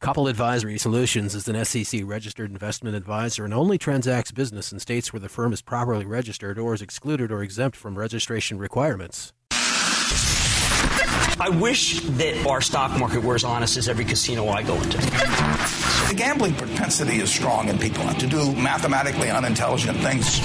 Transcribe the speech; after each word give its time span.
Couple 0.00 0.28
Advisory 0.28 0.78
Solutions 0.78 1.34
is 1.34 1.46
an 1.46 1.62
SEC 1.62 2.00
registered 2.04 2.50
investment 2.50 2.96
advisor 2.96 3.44
and 3.44 3.52
only 3.52 3.76
transacts 3.76 4.32
business 4.32 4.72
in 4.72 4.78
states 4.80 5.12
where 5.12 5.20
the 5.20 5.28
firm 5.28 5.52
is 5.52 5.60
properly 5.60 6.06
registered 6.06 6.58
or 6.58 6.72
is 6.72 6.80
excluded 6.80 7.30
or 7.30 7.42
exempt 7.42 7.76
from 7.76 7.98
registration 7.98 8.56
requirements. 8.56 9.34
I 11.38 11.50
wish 11.60 12.00
that 12.00 12.46
our 12.46 12.62
stock 12.62 12.98
market 12.98 13.22
were 13.22 13.34
as 13.34 13.44
honest 13.44 13.76
as 13.76 13.90
every 13.90 14.06
casino 14.06 14.48
I 14.48 14.62
go 14.62 14.74
into. 14.76 14.96
The 14.96 16.14
gambling 16.16 16.54
propensity 16.54 17.18
is 17.18 17.30
strong 17.30 17.68
in 17.68 17.78
people 17.78 18.08
to 18.08 18.26
do 18.26 18.54
mathematically 18.54 19.28
unintelligent 19.28 19.98
things. 19.98 20.40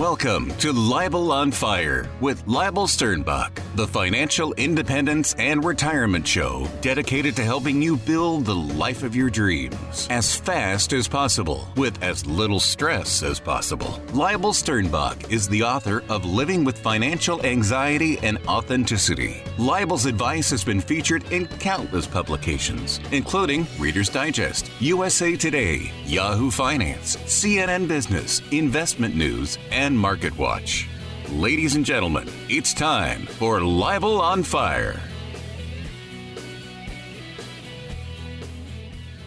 Welcome 0.00 0.48
to 0.60 0.72
Leibel 0.72 1.30
on 1.30 1.52
Fire 1.52 2.08
with 2.22 2.46
Leibel 2.46 2.88
Sternbach, 2.88 3.50
the 3.76 3.86
financial 3.86 4.54
independence 4.54 5.34
and 5.38 5.62
retirement 5.62 6.26
show 6.26 6.66
dedicated 6.80 7.36
to 7.36 7.44
helping 7.44 7.82
you 7.82 7.98
build 7.98 8.46
the 8.46 8.54
life 8.54 9.02
of 9.02 9.14
your 9.14 9.28
dreams 9.28 10.08
as 10.08 10.34
fast 10.34 10.94
as 10.94 11.06
possible 11.06 11.68
with 11.76 12.02
as 12.02 12.24
little 12.24 12.60
stress 12.60 13.22
as 13.22 13.38
possible. 13.38 14.00
Leibel 14.12 14.54
Sternbach 14.54 15.30
is 15.30 15.46
the 15.46 15.64
author 15.64 16.02
of 16.08 16.24
Living 16.24 16.64
with 16.64 16.78
Financial 16.78 17.44
Anxiety 17.44 18.18
and 18.20 18.38
Authenticity. 18.48 19.42
Leibel's 19.58 20.06
advice 20.06 20.48
has 20.48 20.64
been 20.64 20.80
featured 20.80 21.30
in 21.30 21.46
countless 21.46 22.06
publications, 22.06 23.00
including 23.12 23.66
Reader's 23.78 24.08
Digest, 24.08 24.70
USA 24.80 25.36
Today, 25.36 25.92
Yahoo 26.06 26.50
Finance, 26.50 27.16
CNN 27.26 27.86
Business, 27.86 28.40
Investment 28.50 29.14
News, 29.14 29.58
and 29.70 29.89
Market 29.96 30.36
Watch. 30.36 30.88
Ladies 31.30 31.76
and 31.76 31.84
gentlemen, 31.84 32.28
it's 32.48 32.74
time 32.74 33.26
for 33.26 33.60
Leibel 33.60 34.20
on 34.20 34.42
Fire. 34.42 35.00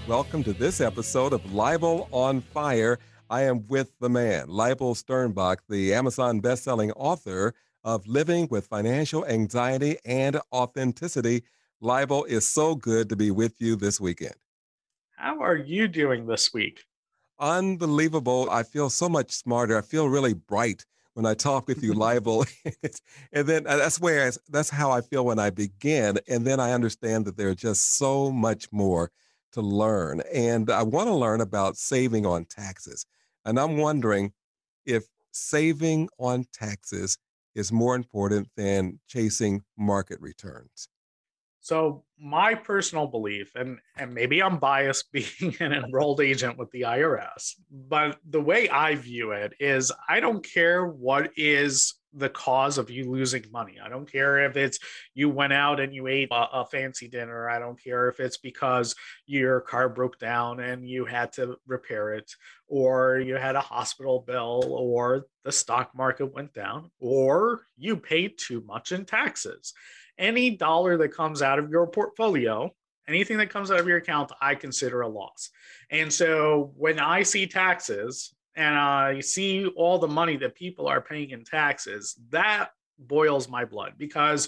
Welcome 0.08 0.44
to 0.44 0.54
this 0.54 0.82
episode 0.82 1.32
of 1.32 1.42
Leibel 1.44 2.08
on 2.12 2.42
Fire. 2.42 3.00
I 3.30 3.44
am 3.44 3.66
with 3.68 3.94
the 4.00 4.10
man, 4.10 4.48
Leibel 4.48 4.96
Sternbach, 4.96 5.58
the 5.70 5.94
Amazon 5.94 6.42
best-selling 6.42 6.92
author 6.92 7.54
of 7.84 8.06
Living 8.06 8.48
with 8.52 8.68
Financial 8.68 9.26
Anxiety 9.26 9.98
and 10.06 10.40
Authenticity. 10.52 11.44
Leibel 11.82 12.28
is 12.28 12.48
so 12.48 12.76
good 12.76 13.10
to 13.10 13.16
be 13.16 13.32
with 13.32 13.62
you 13.62 13.76
this 13.76 14.00
weekend. 14.00 14.36
How 15.16 15.42
are 15.42 15.56
you 15.56 15.88
doing 15.88 16.28
this 16.28 16.54
week? 16.54 16.84
Unbelievable. 17.44 18.48
I 18.50 18.64
feel 18.64 18.90
so 18.90 19.10
much 19.10 19.32
smarter. 19.32 19.78
I 19.78 19.82
feel 19.82 20.08
really 20.08 20.34
bright 20.34 20.86
when 21.14 21.26
I 21.26 21.34
talk 21.34 21.68
with 21.68 21.84
you, 21.84 21.94
Leibel. 21.94 22.48
and 23.34 23.46
then 23.46 23.68
uh, 23.68 23.78
that's 23.78 24.00
where 24.00 24.32
that's 24.50 24.70
how 24.70 24.92
I 24.92 25.02
feel 25.02 25.26
when 25.26 25.40
I 25.40 25.50
begin. 25.50 26.20
And 26.28 26.48
then 26.48 26.60
I 26.60 26.72
understand 26.72 27.26
that 27.26 27.38
there's 27.38 27.58
just 27.58 27.98
so 27.98 28.32
much 28.32 28.72
more 28.72 29.12
to 29.52 29.62
learn. 29.62 30.22
And 30.34 30.72
I 30.72 30.84
want 30.84 31.08
to 31.08 31.14
learn 31.14 31.42
about 31.42 31.78
saving 31.78 32.26
on 32.26 32.46
taxes. 32.46 33.06
And 33.46 33.60
I'm 33.60 33.78
wondering 33.78 34.32
if 34.86 35.04
saving 35.32 36.10
on 36.18 36.46
taxes 36.54 37.18
is 37.54 37.72
more 37.72 37.96
important 37.96 38.48
than 38.56 39.00
chasing 39.08 39.64
market 39.78 40.20
returns. 40.22 40.88
So 41.64 42.04
my 42.20 42.56
personal 42.56 43.08
belief, 43.08 43.56
and 43.56 43.80
and 43.98 44.14
maybe 44.14 44.44
I'm 44.44 44.58
biased 44.60 45.12
being 45.14 45.56
an 45.62 45.72
enrolled 45.72 46.20
agent 46.20 46.58
with 46.58 46.70
the 46.72 46.82
IRS, 46.82 47.54
but 47.72 48.20
the 48.30 48.42
way 48.42 48.70
I 48.70 48.96
view 48.96 49.32
it 49.32 49.54
is 49.60 49.92
I 50.08 50.20
don't 50.20 50.44
care 50.44 50.86
what 50.86 51.32
is 51.38 51.96
the 52.16 52.30
cause 52.30 52.78
of 52.78 52.92
you 52.92 53.10
losing 53.10 53.46
money. 53.52 53.78
I 53.84 53.90
don't 53.90 54.12
care 54.12 54.46
if 54.46 54.56
it's 54.58 54.78
you 55.16 55.30
went 55.30 55.54
out 55.54 55.80
and 55.80 55.96
you 55.96 56.08
ate 56.08 56.28
a, 56.32 56.60
a, 56.60 56.66
fancy 56.66 57.08
dinner. 57.08 57.50
I 57.50 57.58
don't 57.58 57.82
care 57.82 58.08
if 58.08 58.20
it's 58.20 58.38
because 58.38 58.94
your 59.26 59.62
car 59.62 59.90
broke 59.90 60.20
down 60.20 60.60
and 60.60 60.88
you 60.88 61.06
had 61.06 61.32
to 61.34 61.56
repair 61.66 62.14
it, 62.14 62.32
or 62.68 63.20
you 63.20 63.36
had 63.36 63.56
a 63.56 63.62
hospital 63.62 64.24
bill, 64.28 64.76
or 64.78 65.26
the 65.44 65.52
stock 65.52 65.96
market 65.96 66.32
went 66.32 66.54
down, 66.54 66.92
or 67.00 67.62
you 67.78 67.96
paid 67.96 68.34
too 68.38 68.62
much 68.68 68.92
in 68.92 69.06
taxes 69.06 69.74
any 70.18 70.52
dollar 70.52 70.98
that 70.98 71.10
comes 71.10 71.42
out 71.42 71.60
of 71.60 71.70
your 71.70 71.88
portfolio, 71.88 72.74
anything 73.08 73.38
that 73.38 73.50
comes 73.50 73.72
out 73.72 73.80
of 73.80 73.88
your 73.88 73.98
account, 73.98 74.32
I 74.42 74.56
consider 74.56 75.02
a 75.02 75.08
loss. 75.08 75.50
And 75.90 76.12
so 76.12 76.72
when 76.76 77.00
I 77.00 77.24
see 77.24 77.48
taxes 77.48 78.34
and 78.56 78.76
I 78.76 79.20
see 79.20 79.68
all 79.68 80.00
the 80.00 80.08
money 80.08 80.38
that 80.38 80.56
people 80.56 80.88
are 80.88 81.02
paying 81.02 81.32
in 81.32 81.44
taxes, 81.44 82.16
that 82.30 82.70
boils 83.00 83.50
my 83.50 83.66
blood 83.66 83.94
because 83.98 84.48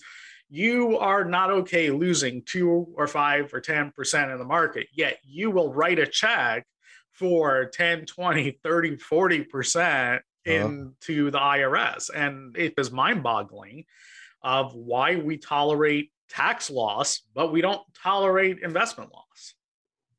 you 0.49 0.97
are 0.99 1.25
not 1.25 1.49
okay 1.49 1.89
losing 1.89 2.43
two 2.43 2.87
or 2.95 3.07
five 3.07 3.53
or 3.53 3.59
10% 3.59 4.31
in 4.31 4.37
the 4.37 4.45
market, 4.45 4.87
yet 4.93 5.17
you 5.23 5.49
will 5.49 5.73
write 5.73 5.99
a 5.99 6.05
check 6.05 6.65
for 7.11 7.65
10, 7.65 8.05
20, 8.05 8.59
30, 8.63 8.97
40% 8.97 10.15
uh-huh. 10.17 10.21
into 10.53 11.31
the 11.31 11.39
IRS. 11.39 12.09
And 12.13 12.55
it 12.55 12.73
is 12.77 12.91
mind 12.91 13.23
boggling 13.23 13.85
of 14.45 14.75
why 14.75 15.15
we 15.15 15.35
tolerate 15.37 16.11
tax 16.29 16.69
loss, 16.69 17.23
but 17.33 17.51
we 17.51 17.61
don't 17.61 17.81
tolerate 18.01 18.59
investment 18.63 19.11
loss. 19.11 19.55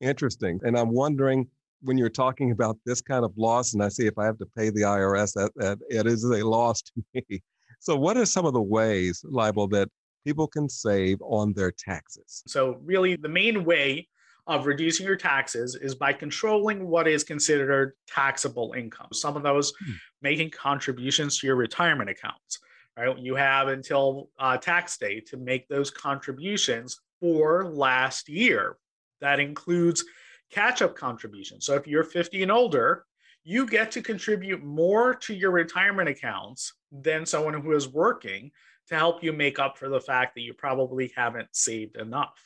Interesting. 0.01 0.59
And 0.63 0.77
I'm 0.77 0.91
wondering 0.91 1.47
when 1.81 1.97
you're 1.97 2.09
talking 2.09 2.51
about 2.51 2.77
this 2.85 3.01
kind 3.01 3.23
of 3.23 3.31
loss, 3.37 3.73
and 3.73 3.81
I 3.81 3.87
see 3.87 4.05
if 4.05 4.17
I 4.17 4.25
have 4.25 4.37
to 4.39 4.45
pay 4.57 4.69
the 4.69 4.81
IRS, 4.81 5.33
that, 5.33 5.51
that 5.55 5.79
it 5.89 6.05
is 6.05 6.23
a 6.25 6.45
loss 6.45 6.83
to 6.83 7.03
me. 7.15 7.41
So, 7.79 7.95
what 7.95 8.17
are 8.17 8.25
some 8.25 8.47
of 8.47 8.53
the 8.53 8.61
ways, 8.61 9.23
Leibel, 9.23 9.69
that 9.69 9.87
people 10.25 10.47
can 10.47 10.67
save 10.67 11.19
on 11.21 11.53
their 11.53 11.71
taxes? 11.71 12.41
So, 12.47 12.79
really, 12.83 13.17
the 13.17 13.29
main 13.29 13.63
way 13.65 14.07
of 14.47 14.65
reducing 14.65 15.05
your 15.05 15.15
taxes 15.15 15.75
is 15.75 15.93
by 15.93 16.11
controlling 16.11 16.87
what 16.87 17.07
is 17.07 17.23
considered 17.23 17.93
taxable 18.07 18.73
income. 18.75 19.09
Some 19.13 19.37
of 19.37 19.43
those 19.43 19.73
hmm. 19.79 19.91
making 20.23 20.49
contributions 20.49 21.37
to 21.39 21.45
your 21.45 21.55
retirement 21.55 22.09
accounts. 22.09 22.57
Right? 22.97 23.17
You 23.17 23.35
have 23.35 23.67
until 23.67 24.29
uh, 24.39 24.57
tax 24.57 24.97
day 24.97 25.19
to 25.27 25.37
make 25.37 25.67
those 25.67 25.91
contributions 25.91 26.99
for 27.19 27.65
last 27.65 28.27
year. 28.27 28.77
That 29.21 29.39
includes 29.39 30.03
catch 30.51 30.81
up 30.81 30.95
contributions. 30.95 31.65
So 31.65 31.75
if 31.75 31.87
you're 31.87 32.03
50 32.03 32.43
and 32.43 32.51
older, 32.51 33.05
you 33.43 33.65
get 33.65 33.91
to 33.91 34.01
contribute 34.01 34.63
more 34.63 35.13
to 35.13 35.33
your 35.33 35.51
retirement 35.51 36.09
accounts 36.09 36.73
than 36.91 37.25
someone 37.25 37.53
who 37.53 37.71
is 37.73 37.87
working 37.87 38.51
to 38.87 38.95
help 38.95 39.23
you 39.23 39.33
make 39.33 39.59
up 39.59 39.77
for 39.77 39.89
the 39.89 40.01
fact 40.01 40.35
that 40.35 40.41
you 40.41 40.53
probably 40.53 41.11
haven't 41.15 41.47
saved 41.53 41.97
enough. 41.97 42.37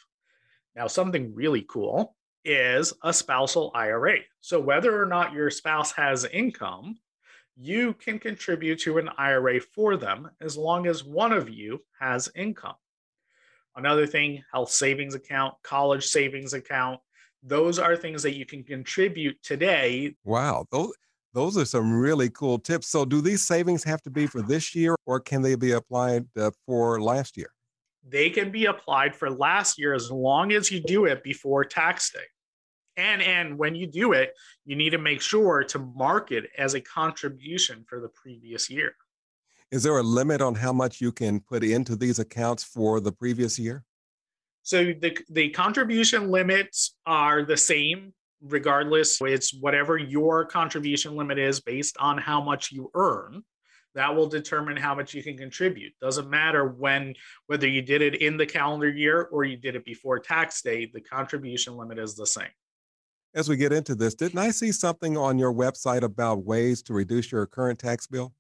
Now, 0.76 0.88
something 0.88 1.34
really 1.34 1.66
cool 1.68 2.16
is 2.46 2.94
a 3.04 3.14
spousal 3.14 3.72
IRA. 3.76 4.20
So, 4.42 4.60
whether 4.60 5.00
or 5.00 5.06
not 5.06 5.34
your 5.34 5.50
spouse 5.50 5.92
has 5.94 6.26
income, 6.26 6.98
you 7.56 7.94
can 7.94 8.20
contribute 8.20 8.80
to 8.82 8.98
an 8.98 9.10
IRA 9.18 9.60
for 9.60 9.98
them 9.98 10.30
as 10.42 10.58
long 10.58 10.88
as 10.88 11.04
one 11.04 11.32
of 11.32 11.50
you 11.50 11.80
has 12.00 12.30
income. 12.36 12.76
Another 13.76 14.06
thing, 14.06 14.44
health 14.52 14.72
savings 14.72 15.16
account, 15.16 15.54
college 15.64 16.06
savings 16.06 16.54
account, 16.54 17.00
those 17.44 17.80
are 17.80 17.96
things 17.96 18.22
that 18.24 18.36
you 18.36 18.46
can 18.46 18.64
contribute 18.64 19.42
today. 19.44 20.16
Wow, 20.24 20.66
those 20.72 20.92
those 21.34 21.58
are 21.58 21.66
some 21.66 21.94
really 21.94 22.30
cool 22.30 22.60
tips. 22.60 22.90
So, 22.90 23.06
do 23.06 23.22
these 23.22 23.48
savings 23.48 23.84
have 23.86 24.02
to 24.02 24.10
be 24.10 24.28
for 24.28 24.42
this 24.42 24.76
year, 24.76 24.96
or 25.06 25.20
can 25.20 25.42
they 25.42 25.56
be 25.56 25.72
applied 25.72 26.26
uh, 26.38 26.52
for 26.66 27.02
last 27.02 27.38
year? 27.38 27.52
They 28.08 28.30
can 28.30 28.52
be 28.52 28.66
applied 28.66 29.16
for 29.16 29.30
last 29.30 29.80
year 29.80 29.94
as 29.94 30.12
long 30.12 30.52
as 30.52 30.70
you 30.72 30.82
do 30.82 31.06
it 31.06 31.24
before 31.24 31.64
tax 31.64 32.12
day 32.12 32.20
and 32.98 33.22
and 33.22 33.58
when 33.58 33.76
you 33.76 33.88
do 33.88 34.14
it 34.14 34.34
you 34.66 34.76
need 34.76 34.92
to 34.92 34.98
make 34.98 35.22
sure 35.22 35.64
to 35.64 35.80
mark 35.80 36.32
it 36.32 36.46
as 36.58 36.74
a 36.74 36.82
contribution 36.82 37.86
for 37.88 38.00
the 38.00 38.10
previous 38.10 38.70
year. 38.70 38.96
Is 39.72 39.84
there 39.84 39.98
a 39.98 40.04
limit 40.04 40.42
on 40.42 40.56
how 40.56 40.74
much 40.74 41.00
you 41.00 41.12
can 41.12 41.40
put 41.40 41.64
into 41.64 41.96
these 41.96 42.20
accounts 42.20 42.64
for 42.64 43.00
the 43.00 43.12
previous 43.12 43.58
year? 43.58 43.86
So 44.64 44.86
the 44.86 45.18
the 45.30 45.50
contribution 45.50 46.30
limits 46.30 46.96
are 47.06 47.44
the 47.44 47.58
same 47.58 48.14
regardless. 48.42 49.20
It's 49.22 49.54
whatever 49.54 49.98
your 49.98 50.46
contribution 50.46 51.16
limit 51.16 51.40
is 51.40 51.60
based 51.60 51.96
on 51.98 52.18
how 52.18 52.42
much 52.42 52.72
you 52.72 52.92
earn. 52.94 53.44
That 53.94 54.16
will 54.16 54.28
determine 54.28 54.78
how 54.78 54.96
much 54.96 55.14
you 55.14 55.22
can 55.22 55.38
contribute. 55.38 55.94
Doesn't 56.00 56.30
matter 56.30 56.66
when 56.66 57.14
whether 57.48 57.68
you 57.68 57.82
did 57.82 58.02
it 58.02 58.22
in 58.22 58.38
the 58.38 58.46
calendar 58.46 58.90
year 58.90 59.24
or 59.32 59.44
you 59.44 59.58
did 59.58 59.76
it 59.76 59.86
before 59.86 60.20
tax 60.20 60.62
day 60.62 60.90
the 60.94 61.02
contribution 61.02 61.76
limit 61.76 61.98
is 61.98 62.16
the 62.16 62.26
same 62.26 62.56
as 63.34 63.48
we 63.48 63.56
get 63.56 63.74
into 63.74 63.96
this, 63.96 64.14
didn't 64.14 64.40
I 64.40 64.52
see 64.52 64.72
something 64.72 65.18
on 65.18 65.40
your 65.40 65.54
website 65.54 66.02
about 66.02 66.44
ways 66.44 66.82
to 66.84 66.94
reduce 66.94 67.32
your 67.32 67.46
current 67.46 67.80
tax 67.80 68.08
bill? 68.08 68.34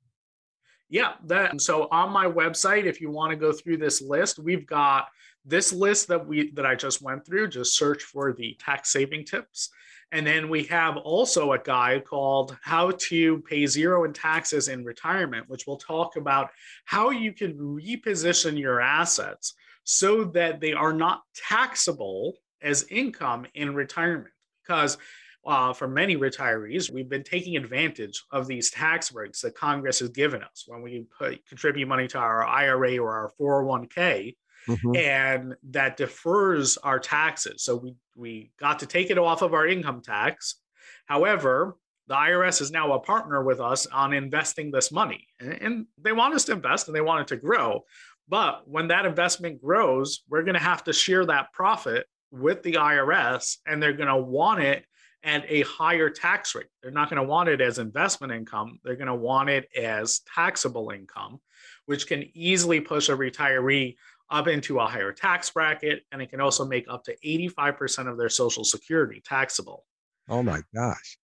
Yeah, 0.89 1.13
that 1.27 1.61
so 1.61 1.87
on 1.89 2.11
my 2.11 2.25
website, 2.25 2.83
if 2.83 2.99
you 2.99 3.09
want 3.09 3.31
to 3.31 3.37
go 3.37 3.53
through 3.53 3.77
this 3.77 4.01
list, 4.01 4.39
we've 4.39 4.67
got 4.67 5.07
this 5.45 5.71
list 5.71 6.09
that 6.09 6.27
we 6.27 6.51
that 6.51 6.65
I 6.65 6.75
just 6.75 7.01
went 7.01 7.25
through. 7.25 7.47
Just 7.47 7.77
search 7.77 8.03
for 8.03 8.33
the 8.33 8.57
tax 8.59 8.91
saving 8.91 9.25
tips. 9.25 9.69
And 10.11 10.27
then 10.27 10.49
we 10.49 10.63
have 10.63 10.97
also 10.97 11.53
a 11.53 11.59
guide 11.59 12.03
called 12.03 12.57
How 12.61 12.91
to 12.91 13.39
Pay 13.49 13.65
Zero 13.67 14.03
in 14.03 14.11
Taxes 14.11 14.67
in 14.67 14.83
Retirement, 14.83 15.47
which 15.47 15.65
will 15.65 15.77
talk 15.77 16.17
about 16.17 16.49
how 16.83 17.11
you 17.11 17.31
can 17.31 17.57
reposition 17.57 18.59
your 18.59 18.81
assets 18.81 19.53
so 19.85 20.25
that 20.25 20.59
they 20.59 20.73
are 20.73 20.91
not 20.91 21.21
taxable 21.47 22.33
as 22.61 22.85
income 22.89 23.47
in 23.53 23.73
retirement 23.73 24.33
because 24.65 24.97
uh, 25.45 25.73
for 25.73 25.87
many 25.87 26.17
retirees, 26.17 26.91
we've 26.91 27.09
been 27.09 27.23
taking 27.23 27.57
advantage 27.57 28.23
of 28.31 28.47
these 28.47 28.69
tax 28.69 29.11
breaks 29.11 29.41
that 29.41 29.55
Congress 29.55 29.99
has 29.99 30.09
given 30.09 30.43
us 30.43 30.65
when 30.67 30.81
we 30.81 31.05
put, 31.17 31.45
contribute 31.47 31.87
money 31.87 32.07
to 32.07 32.19
our 32.19 32.45
IRA 32.45 32.97
or 32.97 33.11
our 33.15 33.31
401k. 33.39 34.35
Mm-hmm. 34.67 34.95
And 34.95 35.55
that 35.71 35.97
defers 35.97 36.77
our 36.77 36.99
taxes. 36.99 37.63
So 37.63 37.75
we, 37.77 37.95
we 38.15 38.51
got 38.59 38.79
to 38.79 38.85
take 38.85 39.09
it 39.09 39.17
off 39.17 39.41
of 39.41 39.55
our 39.55 39.65
income 39.65 40.01
tax. 40.01 40.59
However, 41.07 41.77
the 42.07 42.13
IRS 42.13 42.61
is 42.61 42.71
now 42.71 42.93
a 42.93 42.99
partner 42.99 43.43
with 43.43 43.59
us 43.59 43.87
on 43.87 44.13
investing 44.13 44.69
this 44.69 44.91
money. 44.91 45.27
And, 45.39 45.53
and 45.53 45.85
they 45.99 46.11
want 46.11 46.35
us 46.35 46.45
to 46.45 46.51
invest 46.51 46.87
and 46.87 46.95
they 46.95 47.01
want 47.01 47.21
it 47.21 47.27
to 47.33 47.37
grow. 47.37 47.85
But 48.29 48.67
when 48.67 48.89
that 48.89 49.05
investment 49.05 49.61
grows, 49.61 50.21
we're 50.29 50.43
going 50.43 50.53
to 50.53 50.59
have 50.59 50.83
to 50.83 50.93
share 50.93 51.25
that 51.25 51.51
profit 51.53 52.05
with 52.31 52.63
the 52.63 52.73
IRS 52.73 53.57
and 53.65 53.81
they're 53.81 53.93
going 53.93 54.07
to 54.07 54.17
want 54.17 54.61
it 54.61 54.85
at 55.23 55.45
a 55.47 55.61
higher 55.61 56.09
tax 56.09 56.55
rate. 56.55 56.67
They're 56.81 56.91
not 56.91 57.09
going 57.09 57.21
to 57.21 57.27
want 57.27 57.49
it 57.49 57.61
as 57.61 57.77
investment 57.77 58.33
income. 58.33 58.79
They're 58.83 58.95
going 58.95 59.07
to 59.07 59.15
want 59.15 59.49
it 59.49 59.69
as 59.77 60.21
taxable 60.33 60.89
income, 60.89 61.39
which 61.85 62.07
can 62.07 62.29
easily 62.33 62.81
push 62.81 63.09
a 63.09 63.13
retiree 63.13 63.95
up 64.29 64.47
into 64.47 64.79
a 64.79 64.87
higher 64.87 65.11
tax 65.11 65.49
bracket. 65.51 66.03
And 66.11 66.21
it 66.21 66.29
can 66.29 66.41
also 66.41 66.65
make 66.65 66.85
up 66.89 67.03
to 67.03 67.15
85% 67.23 68.09
of 68.09 68.17
their 68.17 68.29
Social 68.29 68.63
Security 68.63 69.21
taxable. 69.23 69.85
Oh 70.29 70.41
my 70.41 70.61
gosh. 70.73 71.17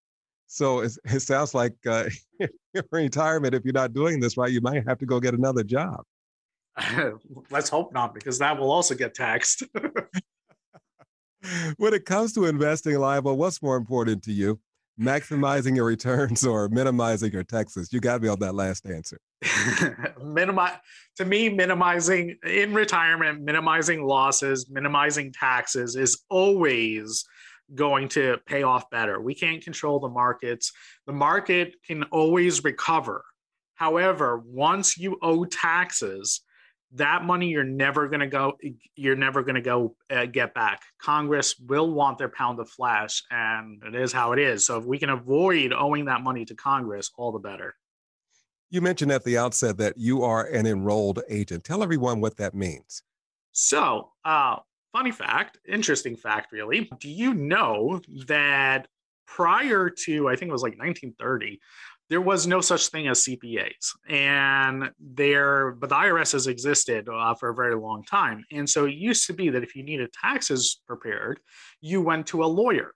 So 0.46 0.80
it, 0.80 0.92
it 1.04 1.20
sounds 1.20 1.54
like 1.54 1.74
uh, 1.86 2.08
retirement, 2.92 3.54
if 3.54 3.64
you're 3.64 3.72
not 3.72 3.92
doing 3.92 4.20
this 4.20 4.36
right, 4.36 4.50
you 4.50 4.60
might 4.60 4.86
have 4.86 4.98
to 4.98 5.06
go 5.06 5.20
get 5.20 5.34
another 5.34 5.64
job. 5.64 6.04
Let's 7.50 7.68
hope 7.68 7.92
not, 7.92 8.14
because 8.14 8.38
that 8.38 8.58
will 8.58 8.70
also 8.70 8.94
get 8.94 9.14
taxed. 9.14 9.64
when 11.76 11.94
it 11.94 12.04
comes 12.04 12.32
to 12.34 12.46
investing, 12.46 12.94
Leibel, 12.94 13.36
what's 13.36 13.62
more 13.62 13.76
important 13.76 14.22
to 14.24 14.32
you? 14.32 14.60
Maximizing 15.00 15.76
your 15.76 15.84
returns 15.84 16.44
or 16.44 16.68
minimizing 16.68 17.32
your 17.32 17.44
taxes? 17.44 17.92
You 17.92 18.00
got 18.00 18.20
me 18.20 18.28
on 18.28 18.40
that 18.40 18.54
last 18.54 18.86
answer. 18.86 19.18
Minimize 20.22 20.76
to 21.16 21.24
me, 21.24 21.48
minimizing 21.48 22.36
in 22.44 22.74
retirement, 22.74 23.42
minimizing 23.42 24.04
losses, 24.04 24.68
minimizing 24.68 25.32
taxes 25.32 25.94
is 25.94 26.24
always 26.28 27.24
going 27.74 28.08
to 28.08 28.38
pay 28.46 28.62
off 28.62 28.88
better. 28.90 29.20
We 29.20 29.34
can't 29.34 29.62
control 29.62 30.00
the 30.00 30.08
markets. 30.08 30.72
The 31.06 31.12
market 31.12 31.74
can 31.86 32.04
always 32.04 32.64
recover. 32.64 33.24
However, 33.74 34.42
once 34.44 34.98
you 34.98 35.18
owe 35.22 35.44
taxes, 35.44 36.40
that 36.92 37.24
money 37.24 37.48
you're 37.48 37.64
never 37.64 38.08
going 38.08 38.20
to 38.20 38.26
go 38.26 38.56
you're 38.96 39.16
never 39.16 39.42
going 39.42 39.54
to 39.54 39.60
go 39.60 39.94
uh, 40.10 40.26
get 40.26 40.54
back. 40.54 40.82
Congress 41.00 41.58
will 41.58 41.92
want 41.92 42.18
their 42.18 42.28
pound 42.28 42.58
of 42.60 42.68
flesh 42.68 43.22
and 43.30 43.82
it 43.84 43.94
is 43.94 44.12
how 44.12 44.32
it 44.32 44.38
is. 44.38 44.64
So 44.66 44.78
if 44.78 44.84
we 44.84 44.98
can 44.98 45.10
avoid 45.10 45.72
owing 45.72 46.06
that 46.06 46.22
money 46.22 46.44
to 46.46 46.54
congress 46.54 47.10
all 47.16 47.32
the 47.32 47.38
better. 47.38 47.74
You 48.70 48.80
mentioned 48.80 49.12
at 49.12 49.24
the 49.24 49.38
outset 49.38 49.78
that 49.78 49.96
you 49.96 50.22
are 50.22 50.44
an 50.46 50.66
enrolled 50.66 51.20
agent. 51.28 51.64
Tell 51.64 51.82
everyone 51.82 52.20
what 52.20 52.36
that 52.36 52.54
means. 52.54 53.02
So 53.52 54.10
uh, 54.24 54.56
funny 54.92 55.10
fact 55.10 55.58
interesting 55.66 56.16
fact 56.16 56.52
really. 56.52 56.90
Do 57.00 57.10
you 57.10 57.34
know 57.34 58.00
that 58.26 58.88
prior 59.26 59.90
to 59.90 60.26
i 60.28 60.34
think 60.34 60.48
it 60.48 60.52
was 60.52 60.62
like 60.62 60.78
1930 60.78 61.60
there 62.10 62.20
was 62.20 62.46
no 62.46 62.60
such 62.60 62.88
thing 62.88 63.08
as 63.08 63.24
CPAs, 63.24 63.94
and 64.08 64.90
there, 64.98 65.72
but 65.72 65.90
the 65.90 65.94
IRS 65.94 66.32
has 66.32 66.46
existed 66.46 67.08
uh, 67.08 67.34
for 67.34 67.50
a 67.50 67.54
very 67.54 67.76
long 67.76 68.02
time. 68.04 68.44
And 68.50 68.68
so 68.68 68.86
it 68.86 68.94
used 68.94 69.26
to 69.26 69.34
be 69.34 69.50
that 69.50 69.62
if 69.62 69.76
you 69.76 69.82
needed 69.82 70.12
taxes 70.12 70.80
prepared, 70.86 71.40
you 71.80 72.00
went 72.00 72.26
to 72.28 72.44
a 72.44 72.46
lawyer. 72.46 72.94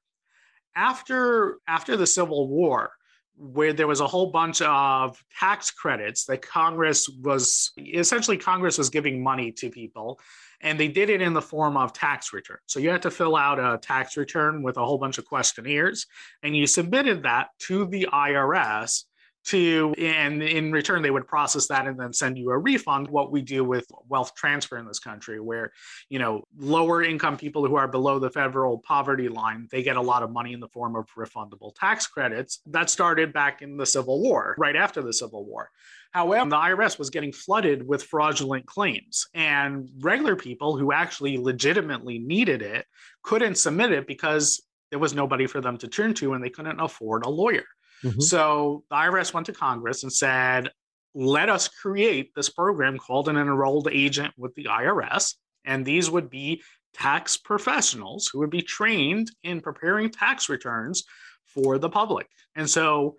After 0.74 1.58
after 1.68 1.96
the 1.96 2.06
Civil 2.06 2.48
War, 2.48 2.92
where 3.36 3.72
there 3.72 3.86
was 3.86 4.00
a 4.00 4.06
whole 4.06 4.30
bunch 4.30 4.62
of 4.62 5.22
tax 5.38 5.70
credits 5.70 6.24
that 6.26 6.42
Congress 6.42 7.08
was 7.08 7.72
essentially 7.78 8.36
Congress 8.36 8.78
was 8.78 8.90
giving 8.90 9.22
money 9.22 9.52
to 9.52 9.70
people 9.70 10.18
and 10.62 10.78
they 10.78 10.88
did 10.88 11.10
it 11.10 11.20
in 11.20 11.32
the 11.32 11.42
form 11.42 11.76
of 11.76 11.92
tax 11.92 12.32
return. 12.32 12.58
So 12.66 12.78
you 12.78 12.90
had 12.90 13.02
to 13.02 13.10
fill 13.10 13.36
out 13.36 13.58
a 13.58 13.78
tax 13.78 14.16
return 14.16 14.62
with 14.62 14.76
a 14.76 14.84
whole 14.84 14.98
bunch 14.98 15.18
of 15.18 15.26
questionnaires, 15.26 16.06
and 16.42 16.56
you 16.56 16.66
submitted 16.66 17.24
that 17.24 17.48
to 17.66 17.86
the 17.86 18.08
IRS 18.12 19.04
to 19.44 19.58
you, 19.58 19.92
and 19.94 20.42
in 20.42 20.72
return 20.72 21.02
they 21.02 21.10
would 21.10 21.26
process 21.26 21.66
that 21.68 21.86
and 21.86 21.98
then 21.98 22.12
send 22.12 22.38
you 22.38 22.50
a 22.50 22.58
refund 22.58 23.08
what 23.08 23.32
we 23.32 23.42
do 23.42 23.64
with 23.64 23.86
wealth 24.08 24.34
transfer 24.34 24.78
in 24.78 24.86
this 24.86 24.98
country 24.98 25.40
where 25.40 25.72
you 26.08 26.18
know 26.18 26.44
lower 26.56 27.02
income 27.02 27.36
people 27.36 27.66
who 27.66 27.76
are 27.76 27.88
below 27.88 28.18
the 28.18 28.30
federal 28.30 28.78
poverty 28.78 29.28
line 29.28 29.68
they 29.70 29.82
get 29.82 29.96
a 29.96 30.00
lot 30.00 30.22
of 30.22 30.30
money 30.30 30.52
in 30.52 30.60
the 30.60 30.68
form 30.68 30.96
of 30.96 31.06
refundable 31.18 31.74
tax 31.74 32.06
credits 32.06 32.60
that 32.66 32.90
started 32.90 33.32
back 33.32 33.62
in 33.62 33.76
the 33.76 33.86
civil 33.86 34.22
war 34.22 34.54
right 34.58 34.76
after 34.76 35.02
the 35.02 35.12
civil 35.12 35.44
war 35.44 35.70
However, 36.12 36.50
the 36.50 36.56
IRS 36.56 36.98
was 36.98 37.08
getting 37.08 37.32
flooded 37.32 37.88
with 37.88 38.02
fraudulent 38.02 38.66
claims, 38.66 39.28
and 39.32 39.88
regular 40.00 40.36
people 40.36 40.76
who 40.76 40.92
actually 40.92 41.38
legitimately 41.38 42.18
needed 42.18 42.60
it 42.60 42.84
couldn't 43.22 43.54
submit 43.54 43.92
it 43.92 44.06
because 44.06 44.62
there 44.90 44.98
was 44.98 45.14
nobody 45.14 45.46
for 45.46 45.62
them 45.62 45.78
to 45.78 45.88
turn 45.88 46.12
to 46.12 46.34
and 46.34 46.44
they 46.44 46.50
couldn't 46.50 46.80
afford 46.80 47.24
a 47.24 47.30
lawyer. 47.30 47.64
Mm-hmm. 48.04 48.20
So 48.20 48.84
the 48.90 48.96
IRS 48.96 49.32
went 49.32 49.46
to 49.46 49.52
Congress 49.52 50.02
and 50.02 50.12
said, 50.12 50.70
let 51.14 51.48
us 51.48 51.68
create 51.68 52.34
this 52.34 52.48
program 52.48 52.98
called 52.98 53.28
an 53.28 53.36
enrolled 53.36 53.88
agent 53.90 54.32
with 54.36 54.54
the 54.54 54.64
IRS. 54.64 55.34
And 55.64 55.84
these 55.84 56.10
would 56.10 56.30
be 56.30 56.62
tax 56.94 57.36
professionals 57.36 58.28
who 58.28 58.40
would 58.40 58.50
be 58.50 58.62
trained 58.62 59.30
in 59.42 59.60
preparing 59.60 60.10
tax 60.10 60.48
returns 60.48 61.04
for 61.46 61.78
the 61.78 61.88
public. 61.88 62.26
And 62.54 62.68
so 62.68 63.16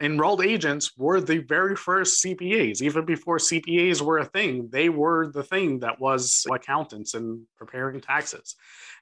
enrolled 0.00 0.44
agents 0.44 0.96
were 0.96 1.20
the 1.20 1.38
very 1.38 1.76
first 1.76 2.22
CPAs. 2.24 2.82
Even 2.82 3.04
before 3.04 3.38
CPAs 3.38 4.02
were 4.02 4.18
a 4.18 4.24
thing, 4.24 4.68
they 4.70 4.88
were 4.88 5.30
the 5.32 5.42
thing 5.42 5.80
that 5.80 6.00
was 6.00 6.46
accountants 6.50 7.14
and 7.14 7.42
preparing 7.56 8.00
taxes. 8.00 8.56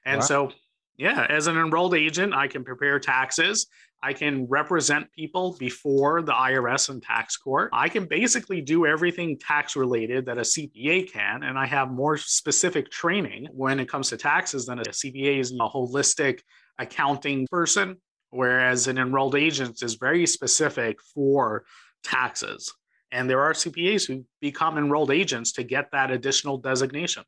And 0.05 0.19
wow. 0.19 0.25
so, 0.25 0.51
yeah, 0.97 1.25
as 1.29 1.47
an 1.47 1.57
enrolled 1.57 1.95
agent, 1.95 2.33
I 2.33 2.47
can 2.47 2.63
prepare 2.63 2.99
taxes. 2.99 3.67
I 4.03 4.13
can 4.13 4.47
represent 4.47 5.11
people 5.11 5.55
before 5.59 6.21
the 6.21 6.31
IRS 6.31 6.89
and 6.89 7.03
tax 7.03 7.37
court. 7.37 7.69
I 7.71 7.87
can 7.87 8.05
basically 8.05 8.61
do 8.61 8.85
everything 8.85 9.37
tax 9.37 9.75
related 9.75 10.25
that 10.25 10.37
a 10.37 10.41
CPA 10.41 11.11
can. 11.11 11.43
And 11.43 11.57
I 11.57 11.67
have 11.67 11.91
more 11.91 12.17
specific 12.17 12.89
training 12.89 13.47
when 13.51 13.79
it 13.79 13.87
comes 13.87 14.09
to 14.09 14.17
taxes 14.17 14.65
than 14.65 14.79
a 14.79 14.83
CPA 14.83 15.39
is 15.39 15.51
a 15.51 15.69
holistic 15.69 16.39
accounting 16.79 17.47
person 17.51 17.97
whereas 18.31 18.87
an 18.87 18.97
enrolled 18.97 19.35
agent 19.35 19.83
is 19.83 19.95
very 19.95 20.25
specific 20.25 20.99
for 21.13 21.63
taxes. 22.03 22.73
And 23.11 23.29
there 23.29 23.41
are 23.41 23.53
CPAs 23.53 24.07
who 24.07 24.25
become 24.39 24.77
enrolled 24.77 25.11
agents 25.11 25.51
to 25.53 25.63
get 25.63 25.91
that 25.91 26.11
additional 26.11 26.57
designation. 26.57 27.23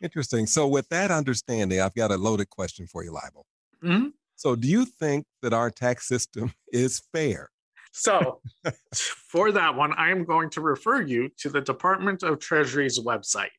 Interesting. 0.00 0.46
So, 0.46 0.68
with 0.68 0.88
that 0.90 1.10
understanding, 1.10 1.80
I've 1.80 1.94
got 1.94 2.12
a 2.12 2.16
loaded 2.16 2.48
question 2.50 2.86
for 2.86 3.02
you, 3.02 3.10
Leibel. 3.10 3.42
Mm-hmm. 3.82 4.08
So, 4.38 4.54
do 4.54 4.68
you 4.68 4.84
think 4.84 5.26
that 5.42 5.52
our 5.52 5.68
tax 5.68 6.06
system 6.06 6.52
is 6.72 7.02
fair? 7.12 7.50
So, 7.92 8.40
for 8.94 9.50
that 9.50 9.74
one, 9.74 9.92
I 9.94 10.10
am 10.10 10.24
going 10.24 10.50
to 10.50 10.60
refer 10.60 11.02
you 11.02 11.28
to 11.38 11.48
the 11.48 11.60
Department 11.60 12.22
of 12.22 12.38
Treasury's 12.38 13.00
website. 13.00 13.50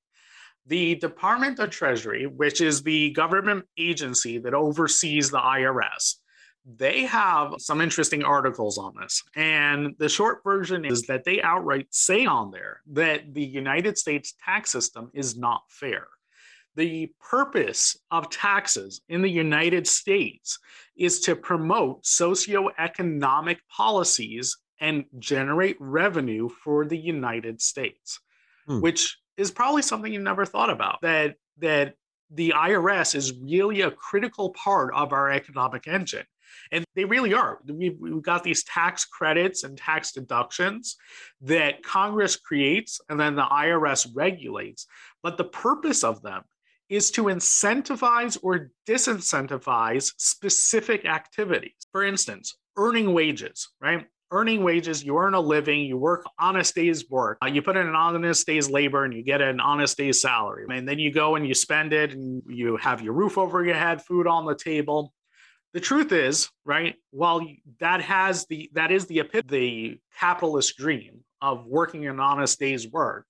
The 0.68 0.96
Department 0.96 1.60
of 1.60 1.70
Treasury, 1.70 2.28
which 2.28 2.62
is 2.62 2.82
the 2.82 3.12
government 3.12 3.66
agency 3.78 4.38
that 4.38 4.54
oversees 4.54 5.30
the 5.30 5.40
IRS, 5.40 6.16
they 6.66 7.04
have 7.04 7.56
some 7.58 7.82
interesting 7.82 8.24
articles 8.24 8.78
on 8.78 8.94
this. 9.02 9.22
And 9.36 9.96
the 9.98 10.08
short 10.08 10.44
version 10.46 10.86
is 10.86 11.02
that 11.04 11.26
they 11.26 11.42
outright 11.42 11.88
say 11.90 12.26
on 12.26 12.52
there 12.52 12.82
that 12.92 13.34
the 13.34 13.44
United 13.44 13.98
States 13.98 14.34
tax 14.46 14.72
system 14.72 15.12
is 15.14 15.36
not 15.36 15.64
fair. 15.70 16.08
The 16.80 17.12
purpose 17.20 17.98
of 18.10 18.30
taxes 18.30 19.02
in 19.10 19.22
the 19.22 19.30
United 19.30 19.86
States 19.86 20.60
is 20.96 21.20
to 21.22 21.36
promote 21.36 22.04
socioeconomic 22.04 23.58
policies 23.70 24.58
and 24.80 25.04
generate 25.18 25.76
revenue 25.82 26.48
for 26.48 26.86
the 26.86 26.98
United 26.98 27.62
States, 27.62 28.22
hmm. 28.66 28.80
which 28.80 29.18
is 29.36 29.52
probably 29.52 29.82
something 29.82 30.14
you 30.14 30.22
never 30.22 30.46
thought 30.46 30.70
about. 30.70 31.00
That 31.02 31.36
that 31.58 31.96
the 32.32 32.54
IRS 32.56 33.14
is 33.14 33.34
really 33.34 33.82
a 33.82 33.92
critical 33.92 34.52
part 34.52 34.94
of 34.94 35.12
our 35.12 35.30
economic 35.30 35.86
engine. 35.86 36.28
And 36.72 36.86
they 36.96 37.04
really 37.04 37.34
are. 37.34 37.60
We've, 37.68 37.98
we've 38.00 38.22
got 38.22 38.46
these 38.46 38.64
tax 38.64 39.04
credits 39.04 39.66
and 39.66 39.78
tax 39.78 40.14
deductions 40.14 40.96
that 41.42 41.84
Congress 41.84 42.38
creates 42.38 43.02
and 43.10 43.20
then 43.20 43.36
the 43.36 43.44
IRS 43.44 44.08
regulates. 44.16 44.88
But 45.22 45.38
the 45.38 45.44
purpose 45.44 46.06
of 46.06 46.22
them 46.22 46.44
is 46.89 47.12
to 47.12 47.25
incentivize 47.25 48.38
or 48.41 48.72
disincentivize 48.88 50.12
specific 50.17 51.05
activities. 51.05 51.75
For 51.91 52.03
instance, 52.03 52.58
earning 52.77 53.13
wages, 53.13 53.69
right? 53.79 54.05
earning 54.31 54.63
wages, 54.63 55.03
you 55.03 55.17
earn 55.17 55.34
a 55.34 55.39
living, 55.39 55.81
you 55.81 55.98
work 55.98 56.25
honest 56.38 56.75
day's 56.75 57.10
work, 57.10 57.38
uh, 57.43 57.48
you 57.48 57.62
put 57.62 57.75
in 57.75 57.88
an 57.88 57.96
honest 57.96 58.46
day's 58.46 58.69
labor 58.69 59.03
and 59.03 59.13
you 59.13 59.24
get 59.24 59.41
an 59.41 59.60
honest 59.60 59.98
day's 59.98 60.22
salary. 60.22 60.65
And 60.69 60.88
then 60.88 61.00
you 61.00 61.12
go 61.12 61.36
and 61.36 61.48
you 61.48 61.53
spend 61.53 61.93
it 61.93 62.13
and 62.13 62.43
you 62.48 62.77
have 62.77 63.01
your 63.01 63.13
roof 63.13 63.38
over 63.38 63.63
your 63.63 63.75
head, 63.75 64.03
food 64.03 64.27
on 64.27 64.46
the 64.46 64.55
table. 64.55 65.13
The 65.74 65.79
truth 65.79 66.12
is, 66.12 66.50
right, 66.65 66.96
while 67.12 67.46
that 67.79 68.01
has 68.01 68.46
the 68.48 68.69
that 68.74 68.91
is 68.91 69.05
the 69.05 69.24
the 69.48 70.00
capitalist 70.19 70.77
dream 70.77 71.24
of 71.41 71.65
working 71.67 72.08
an 72.08 72.19
honest 72.19 72.60
day's 72.60 72.88
work, 72.88 73.25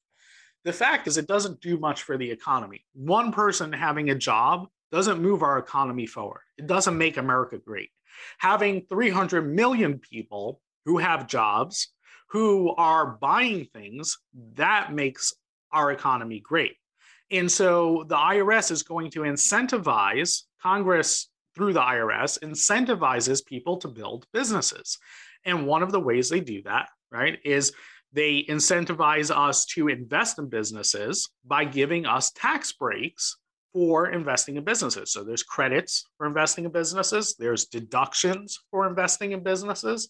the 0.63 0.73
fact 0.73 1.07
is 1.07 1.17
it 1.17 1.27
doesn't 1.27 1.61
do 1.61 1.77
much 1.77 2.03
for 2.03 2.17
the 2.17 2.29
economy. 2.29 2.85
One 2.93 3.31
person 3.31 3.71
having 3.71 4.09
a 4.09 4.15
job 4.15 4.67
doesn't 4.91 5.21
move 5.21 5.43
our 5.43 5.57
economy 5.57 6.05
forward. 6.05 6.41
It 6.57 6.67
doesn't 6.67 6.97
make 6.97 7.17
America 7.17 7.57
great. 7.57 7.89
Having 8.39 8.87
300 8.89 9.53
million 9.53 9.99
people 9.99 10.61
who 10.85 10.97
have 10.97 11.27
jobs, 11.27 11.89
who 12.29 12.73
are 12.75 13.17
buying 13.21 13.65
things, 13.65 14.17
that 14.55 14.93
makes 14.93 15.33
our 15.71 15.91
economy 15.91 16.39
great. 16.39 16.75
And 17.31 17.51
so 17.51 18.05
the 18.07 18.15
IRS 18.15 18.71
is 18.71 18.83
going 18.83 19.11
to 19.11 19.21
incentivize, 19.21 20.43
Congress 20.61 21.29
through 21.55 21.73
the 21.73 21.81
IRS 21.81 22.39
incentivizes 22.39 23.45
people 23.45 23.77
to 23.77 23.87
build 23.87 24.25
businesses. 24.33 24.97
And 25.45 25.67
one 25.67 25.83
of 25.83 25.91
the 25.91 25.99
ways 25.99 26.29
they 26.29 26.39
do 26.39 26.61
that, 26.63 26.89
right, 27.11 27.39
is 27.43 27.73
they 28.11 28.43
incentivize 28.49 29.35
us 29.35 29.65
to 29.65 29.87
invest 29.87 30.39
in 30.39 30.49
businesses 30.49 31.29
by 31.45 31.65
giving 31.65 32.05
us 32.05 32.31
tax 32.31 32.71
breaks 32.73 33.37
for 33.73 34.09
investing 34.09 34.55
in 34.55 34.63
businesses. 34.63 35.11
So 35.11 35.23
there's 35.23 35.43
credits 35.43 36.05
for 36.17 36.25
investing 36.25 36.65
in 36.65 36.71
businesses, 36.71 37.35
there's 37.37 37.65
deductions 37.65 38.59
for 38.71 38.87
investing 38.87 39.31
in 39.31 39.43
businesses, 39.43 40.09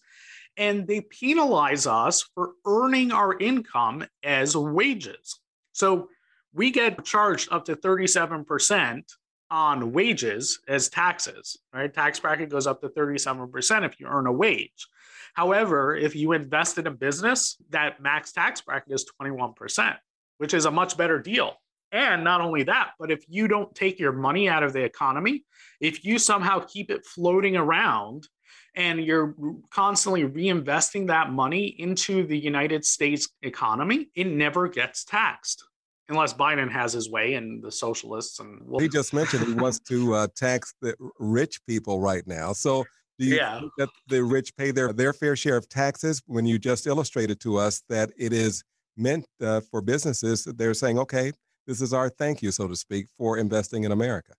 and 0.56 0.86
they 0.86 1.02
penalize 1.02 1.86
us 1.86 2.22
for 2.34 2.52
earning 2.66 3.12
our 3.12 3.38
income 3.38 4.04
as 4.24 4.56
wages. 4.56 5.40
So 5.72 6.08
we 6.52 6.70
get 6.70 7.04
charged 7.04 7.52
up 7.52 7.66
to 7.66 7.76
37% 7.76 9.02
on 9.50 9.92
wages 9.92 10.60
as 10.68 10.88
taxes, 10.88 11.58
right? 11.72 11.92
Tax 11.92 12.20
bracket 12.20 12.48
goes 12.48 12.66
up 12.66 12.80
to 12.80 12.88
37% 12.88 13.84
if 13.84 14.00
you 14.00 14.06
earn 14.06 14.26
a 14.26 14.32
wage. 14.32 14.86
However, 15.34 15.96
if 15.96 16.14
you 16.14 16.32
invest 16.32 16.78
in 16.78 16.86
a 16.86 16.90
business, 16.90 17.56
that 17.70 18.00
max 18.00 18.32
tax 18.32 18.60
bracket 18.60 18.92
is 18.92 19.06
21%, 19.20 19.96
which 20.38 20.54
is 20.54 20.64
a 20.64 20.70
much 20.70 20.96
better 20.96 21.18
deal. 21.18 21.54
And 21.92 22.22
not 22.22 22.40
only 22.40 22.62
that, 22.64 22.92
but 22.98 23.10
if 23.10 23.24
you 23.28 23.48
don't 23.48 23.74
take 23.74 23.98
your 23.98 24.12
money 24.12 24.48
out 24.48 24.62
of 24.62 24.72
the 24.72 24.82
economy, 24.82 25.44
if 25.80 26.04
you 26.04 26.18
somehow 26.18 26.60
keep 26.60 26.90
it 26.90 27.04
floating 27.04 27.56
around 27.56 28.28
and 28.76 29.04
you're 29.04 29.34
constantly 29.70 30.22
reinvesting 30.22 31.08
that 31.08 31.32
money 31.32 31.66
into 31.66 32.24
the 32.26 32.38
United 32.38 32.84
States 32.84 33.28
economy, 33.42 34.08
it 34.14 34.28
never 34.28 34.68
gets 34.68 35.04
taxed 35.04 35.64
unless 36.08 36.34
Biden 36.34 36.70
has 36.70 36.92
his 36.92 37.08
way 37.08 37.34
and 37.34 37.62
the 37.62 37.70
socialists 37.70 38.40
and 38.40 38.60
he 38.80 38.88
just 38.88 39.14
mentioned 39.14 39.46
he 39.46 39.54
wants 39.54 39.78
to 39.78 40.14
uh, 40.14 40.26
tax 40.36 40.74
the 40.82 40.94
rich 41.18 41.64
people 41.66 42.00
right 42.00 42.26
now. 42.26 42.52
So 42.52 42.84
do 43.20 43.26
you 43.26 43.36
yeah. 43.36 43.60
think 43.60 43.72
that 43.76 43.90
the 44.08 44.24
rich 44.24 44.56
pay 44.56 44.70
their 44.70 44.94
their 44.94 45.12
fair 45.12 45.36
share 45.36 45.58
of 45.58 45.68
taxes? 45.68 46.22
When 46.26 46.46
you 46.46 46.58
just 46.58 46.86
illustrated 46.86 47.38
to 47.40 47.58
us 47.58 47.82
that 47.90 48.10
it 48.16 48.32
is 48.32 48.64
meant 48.96 49.26
uh, 49.42 49.60
for 49.70 49.82
businesses, 49.82 50.44
they're 50.44 50.72
saying, 50.72 50.98
okay, 50.98 51.32
this 51.66 51.82
is 51.82 51.92
our 51.92 52.08
thank 52.08 52.40
you, 52.40 52.50
so 52.50 52.66
to 52.66 52.74
speak, 52.74 53.08
for 53.18 53.36
investing 53.36 53.84
in 53.84 53.92
America. 53.92 54.32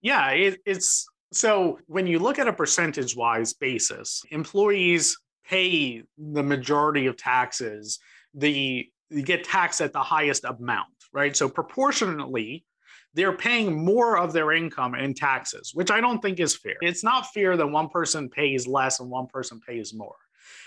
Yeah, 0.00 0.30
it, 0.30 0.60
it's 0.64 1.06
so 1.30 1.78
when 1.86 2.06
you 2.06 2.18
look 2.18 2.38
at 2.38 2.48
a 2.48 2.52
percentage 2.54 3.14
wise 3.14 3.52
basis, 3.52 4.22
employees 4.30 5.18
pay 5.46 6.02
the 6.16 6.42
majority 6.42 7.06
of 7.06 7.18
taxes. 7.18 7.98
The 8.32 8.88
you 9.10 9.22
get 9.22 9.44
taxed 9.44 9.82
at 9.82 9.92
the 9.92 10.00
highest 10.00 10.44
amount, 10.44 10.88
right? 11.12 11.36
So 11.36 11.50
proportionately, 11.50 12.64
they're 13.14 13.36
paying 13.36 13.84
more 13.84 14.18
of 14.18 14.32
their 14.32 14.52
income 14.52 14.94
in 14.94 15.14
taxes, 15.14 15.72
which 15.74 15.90
I 15.90 16.00
don't 16.00 16.20
think 16.20 16.40
is 16.40 16.56
fair. 16.56 16.76
It's 16.80 17.04
not 17.04 17.32
fair 17.32 17.56
that 17.56 17.66
one 17.66 17.88
person 17.88 18.28
pays 18.28 18.66
less 18.66 19.00
and 19.00 19.10
one 19.10 19.26
person 19.26 19.60
pays 19.60 19.92
more 19.94 20.16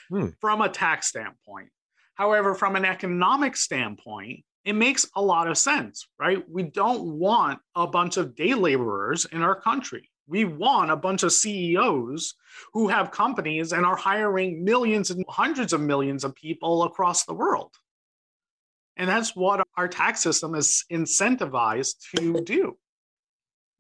hmm. 0.10 0.28
from 0.40 0.62
a 0.62 0.70
tax 0.70 1.08
standpoint. 1.08 1.70
However, 2.16 2.56
from 2.56 2.76
an 2.76 2.86
economic 2.86 3.58
standpoint, 3.58 4.44
it 4.64 4.74
makes 4.74 5.08
a 5.16 5.22
lot 5.22 5.48
of 5.48 5.58
sense, 5.58 6.08
right? 6.20 6.44
We 6.50 6.64
don't 6.64 7.20
want 7.20 7.60
a 7.76 7.86
bunch 7.86 8.18
of 8.18 8.36
day 8.36 8.54
laborers 8.54 9.26
in 9.26 9.42
our 9.44 9.60
country. 9.60 10.10
We 10.28 10.46
want 10.46 10.90
a 10.90 10.96
bunch 10.96 11.22
of 11.22 11.34
CEOs 11.34 12.34
who 12.74 12.88
have 12.88 13.12
companies 13.12 13.74
and 13.74 13.86
are 13.86 13.96
hiring 13.96 14.64
millions 14.64 15.12
and 15.12 15.24
hundreds 15.30 15.72
of 15.72 15.82
millions 15.82 16.24
of 16.24 16.34
people 16.34 16.84
across 16.84 17.26
the 17.26 17.34
world. 17.34 17.72
And 18.98 19.10
that's 19.10 19.36
what 19.36 19.66
our 19.78 19.88
tax 19.88 20.22
system 20.22 20.56
is 20.56 20.86
incentivized 20.92 21.96
to 22.16 22.42
do. 22.42 22.78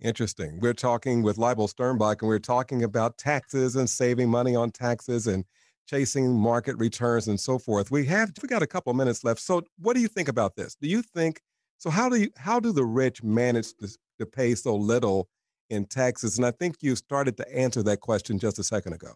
Interesting. 0.01 0.59
We're 0.59 0.73
talking 0.73 1.23
with 1.23 1.37
Leibel 1.37 1.73
Sternbach, 1.73 2.21
and 2.21 2.27
we're 2.27 2.39
talking 2.39 2.83
about 2.83 3.17
taxes 3.17 3.77
and 3.77 3.89
saving 3.89 4.29
money 4.29 4.55
on 4.55 4.71
taxes 4.71 5.27
and 5.27 5.45
chasing 5.87 6.33
market 6.33 6.75
returns 6.77 7.27
and 7.27 7.39
so 7.39 7.57
forth. 7.57 7.91
We 7.91 8.05
have 8.05 8.31
we 8.41 8.49
got 8.49 8.61
a 8.61 8.67
couple 8.67 8.91
of 8.91 8.97
minutes 8.97 9.23
left. 9.23 9.39
So, 9.39 9.61
what 9.79 9.93
do 9.93 10.01
you 10.01 10.09
think 10.09 10.27
about 10.27 10.55
this? 10.55 10.75
Do 10.75 10.89
you 10.89 11.01
think 11.01 11.39
so? 11.77 11.89
How 11.89 12.09
do 12.09 12.17
you 12.17 12.29
how 12.35 12.59
do 12.59 12.73
the 12.73 12.83
rich 12.83 13.23
manage 13.23 13.73
to, 13.77 13.89
to 14.19 14.25
pay 14.25 14.55
so 14.55 14.75
little 14.75 15.29
in 15.69 15.85
taxes? 15.85 16.37
And 16.37 16.45
I 16.45 16.51
think 16.51 16.75
you 16.81 16.95
started 16.97 17.37
to 17.37 17.55
answer 17.55 17.81
that 17.83 18.01
question 18.01 18.37
just 18.37 18.59
a 18.59 18.63
second 18.63 18.93
ago. 18.93 19.13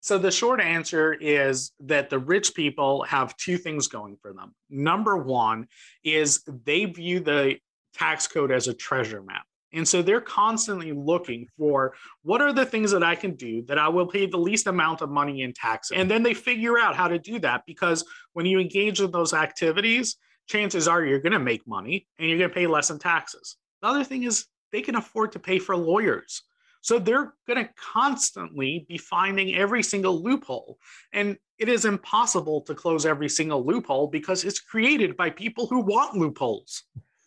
So 0.00 0.18
the 0.18 0.30
short 0.30 0.60
answer 0.60 1.12
is 1.12 1.72
that 1.80 2.08
the 2.08 2.18
rich 2.18 2.54
people 2.54 3.02
have 3.04 3.36
two 3.36 3.58
things 3.58 3.88
going 3.88 4.16
for 4.22 4.32
them. 4.32 4.54
Number 4.70 5.16
one 5.16 5.66
is 6.04 6.42
they 6.64 6.84
view 6.84 7.20
the 7.20 7.56
tax 7.94 8.28
code 8.28 8.52
as 8.52 8.68
a 8.68 8.74
treasure 8.74 9.22
map. 9.22 9.44
And 9.72 9.86
so 9.86 10.00
they're 10.00 10.20
constantly 10.20 10.92
looking 10.92 11.46
for 11.58 11.94
what 12.22 12.40
are 12.40 12.52
the 12.52 12.64
things 12.64 12.90
that 12.92 13.02
I 13.02 13.14
can 13.14 13.34
do 13.34 13.62
that 13.62 13.78
I 13.78 13.88
will 13.88 14.06
pay 14.06 14.26
the 14.26 14.38
least 14.38 14.66
amount 14.66 15.02
of 15.02 15.10
money 15.10 15.42
in 15.42 15.52
tax. 15.52 15.90
And 15.90 16.10
then 16.10 16.22
they 16.22 16.32
figure 16.32 16.78
out 16.78 16.96
how 16.96 17.08
to 17.08 17.18
do 17.18 17.38
that 17.40 17.62
because 17.66 18.04
when 18.32 18.46
you 18.46 18.60
engage 18.60 19.00
in 19.00 19.10
those 19.10 19.34
activities, 19.34 20.16
chances 20.46 20.88
are 20.88 21.04
you're 21.04 21.20
going 21.20 21.32
to 21.32 21.38
make 21.38 21.66
money 21.66 22.06
and 22.18 22.28
you're 22.28 22.38
going 22.38 22.48
to 22.48 22.54
pay 22.54 22.66
less 22.66 22.88
in 22.90 22.98
taxes. 22.98 23.56
The 23.82 23.88
other 23.88 24.04
thing 24.04 24.22
is 24.22 24.46
they 24.72 24.80
can 24.80 24.96
afford 24.96 25.32
to 25.32 25.38
pay 25.38 25.58
for 25.58 25.76
lawyers. 25.76 26.42
So 26.80 26.98
they're 26.98 27.34
going 27.46 27.64
to 27.64 27.70
constantly 27.76 28.86
be 28.88 28.98
finding 28.98 29.54
every 29.56 29.82
single 29.82 30.22
loophole. 30.22 30.78
And 31.12 31.36
it 31.58 31.68
is 31.68 31.84
impossible 31.84 32.62
to 32.62 32.74
close 32.74 33.04
every 33.04 33.28
single 33.28 33.66
loophole 33.66 34.06
because 34.06 34.44
it's 34.44 34.60
created 34.60 35.16
by 35.16 35.30
people 35.30 35.66
who 35.66 35.80
want 35.80 36.16
loopholes. 36.16 36.84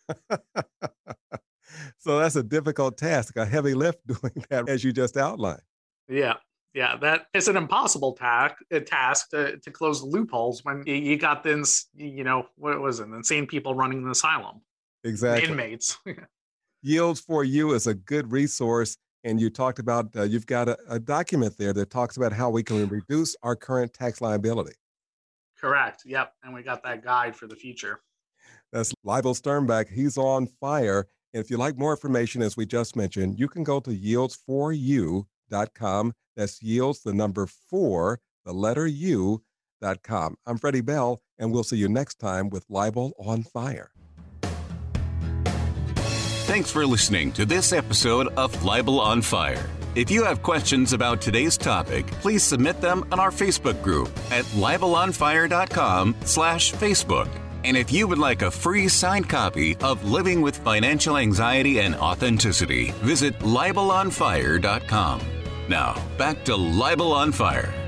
so 1.99 2.19
that's 2.19 2.35
a 2.35 2.43
difficult 2.43 2.97
task, 2.97 3.35
a 3.37 3.45
heavy 3.45 3.73
lift 3.73 3.99
doing 4.07 4.43
that, 4.49 4.69
as 4.69 4.83
you 4.83 4.93
just 4.93 5.17
outlined. 5.17 5.61
Yeah. 6.07 6.35
Yeah, 6.73 6.95
that 7.01 7.25
is 7.33 7.49
an 7.49 7.57
impossible 7.57 8.13
task, 8.13 8.55
a 8.71 8.77
uh, 8.77 8.79
task 8.79 9.31
to, 9.31 9.57
to 9.57 9.71
close 9.71 10.01
loopholes 10.03 10.63
when 10.63 10.83
you 10.87 11.17
got 11.17 11.43
this, 11.43 11.87
you 11.93 12.23
know, 12.23 12.45
what 12.55 12.79
was 12.79 13.01
it, 13.01 13.09
insane 13.09 13.45
people 13.45 13.75
running 13.75 14.05
the 14.05 14.11
asylum. 14.11 14.61
Exactly. 15.03 15.49
Inmates. 15.49 15.97
Yields 16.81 17.19
for 17.19 17.43
You 17.43 17.73
is 17.73 17.87
a 17.87 17.93
good 17.93 18.31
resource. 18.31 18.95
And 19.23 19.39
you 19.39 19.49
talked 19.49 19.79
about, 19.79 20.15
uh, 20.15 20.23
you've 20.23 20.47
got 20.47 20.67
a, 20.67 20.77
a 20.89 20.99
document 20.99 21.57
there 21.57 21.73
that 21.73 21.89
talks 21.89 22.17
about 22.17 22.33
how 22.33 22.49
we 22.49 22.63
can 22.63 22.87
reduce 22.89 23.35
our 23.43 23.55
current 23.55 23.93
tax 23.93 24.21
liability. 24.21 24.73
Correct. 25.59 26.03
Yep. 26.05 26.33
And 26.43 26.53
we 26.53 26.63
got 26.63 26.83
that 26.83 27.03
guide 27.03 27.35
for 27.35 27.47
the 27.47 27.55
future. 27.55 28.01
That's 28.71 28.93
Leibel 29.05 29.39
Sternbach. 29.39 29.89
He's 29.89 30.17
on 30.17 30.47
fire. 30.47 31.07
And 31.33 31.43
if 31.43 31.49
you 31.49 31.57
like 31.57 31.77
more 31.77 31.91
information, 31.91 32.41
as 32.41 32.57
we 32.57 32.65
just 32.65 32.95
mentioned, 32.95 33.39
you 33.39 33.47
can 33.47 33.63
go 33.63 33.79
to 33.79 33.91
yields4u.com. 33.91 36.13
That's 36.35 36.61
yields, 36.61 37.01
the 37.01 37.13
number 37.13 37.47
four, 37.47 38.19
the 38.45 38.53
letter 38.53 38.87
U.com. 38.87 40.35
I'm 40.45 40.57
Freddie 40.57 40.81
Bell, 40.81 41.21
and 41.37 41.51
we'll 41.51 41.63
see 41.63 41.77
you 41.77 41.89
next 41.89 42.15
time 42.15 42.49
with 42.49 42.67
Leibel 42.67 43.11
on 43.19 43.43
Fire. 43.43 43.91
Thanks 46.51 46.69
for 46.69 46.85
listening 46.85 47.31
to 47.31 47.45
this 47.45 47.71
episode 47.71 48.27
of 48.35 48.53
Leibel 48.57 48.99
on 48.99 49.21
Fire. 49.21 49.69
If 49.95 50.11
you 50.11 50.25
have 50.25 50.43
questions 50.43 50.91
about 50.91 51.21
today's 51.21 51.57
topic, 51.57 52.05
please 52.19 52.43
submit 52.43 52.81
them 52.81 53.07
on 53.09 53.21
our 53.21 53.31
Facebook 53.31 53.81
group 53.81 54.09
at 54.31 54.43
libelonfire.com 54.59 56.13
slash 56.25 56.73
Facebook. 56.73 57.29
And 57.63 57.77
if 57.77 57.89
you 57.89 58.05
would 58.05 58.17
like 58.17 58.41
a 58.41 58.51
free 58.51 58.89
signed 58.89 59.29
copy 59.29 59.77
of 59.77 60.03
Living 60.03 60.41
with 60.41 60.57
Financial 60.57 61.15
Anxiety 61.15 61.79
and 61.79 61.95
Authenticity, 61.95 62.91
visit 62.99 63.39
libelonfire.com. 63.39 65.21
Now, 65.69 66.03
back 66.17 66.43
to 66.43 66.51
Leibel 66.51 67.13
on 67.13 67.31
Fire. 67.31 67.80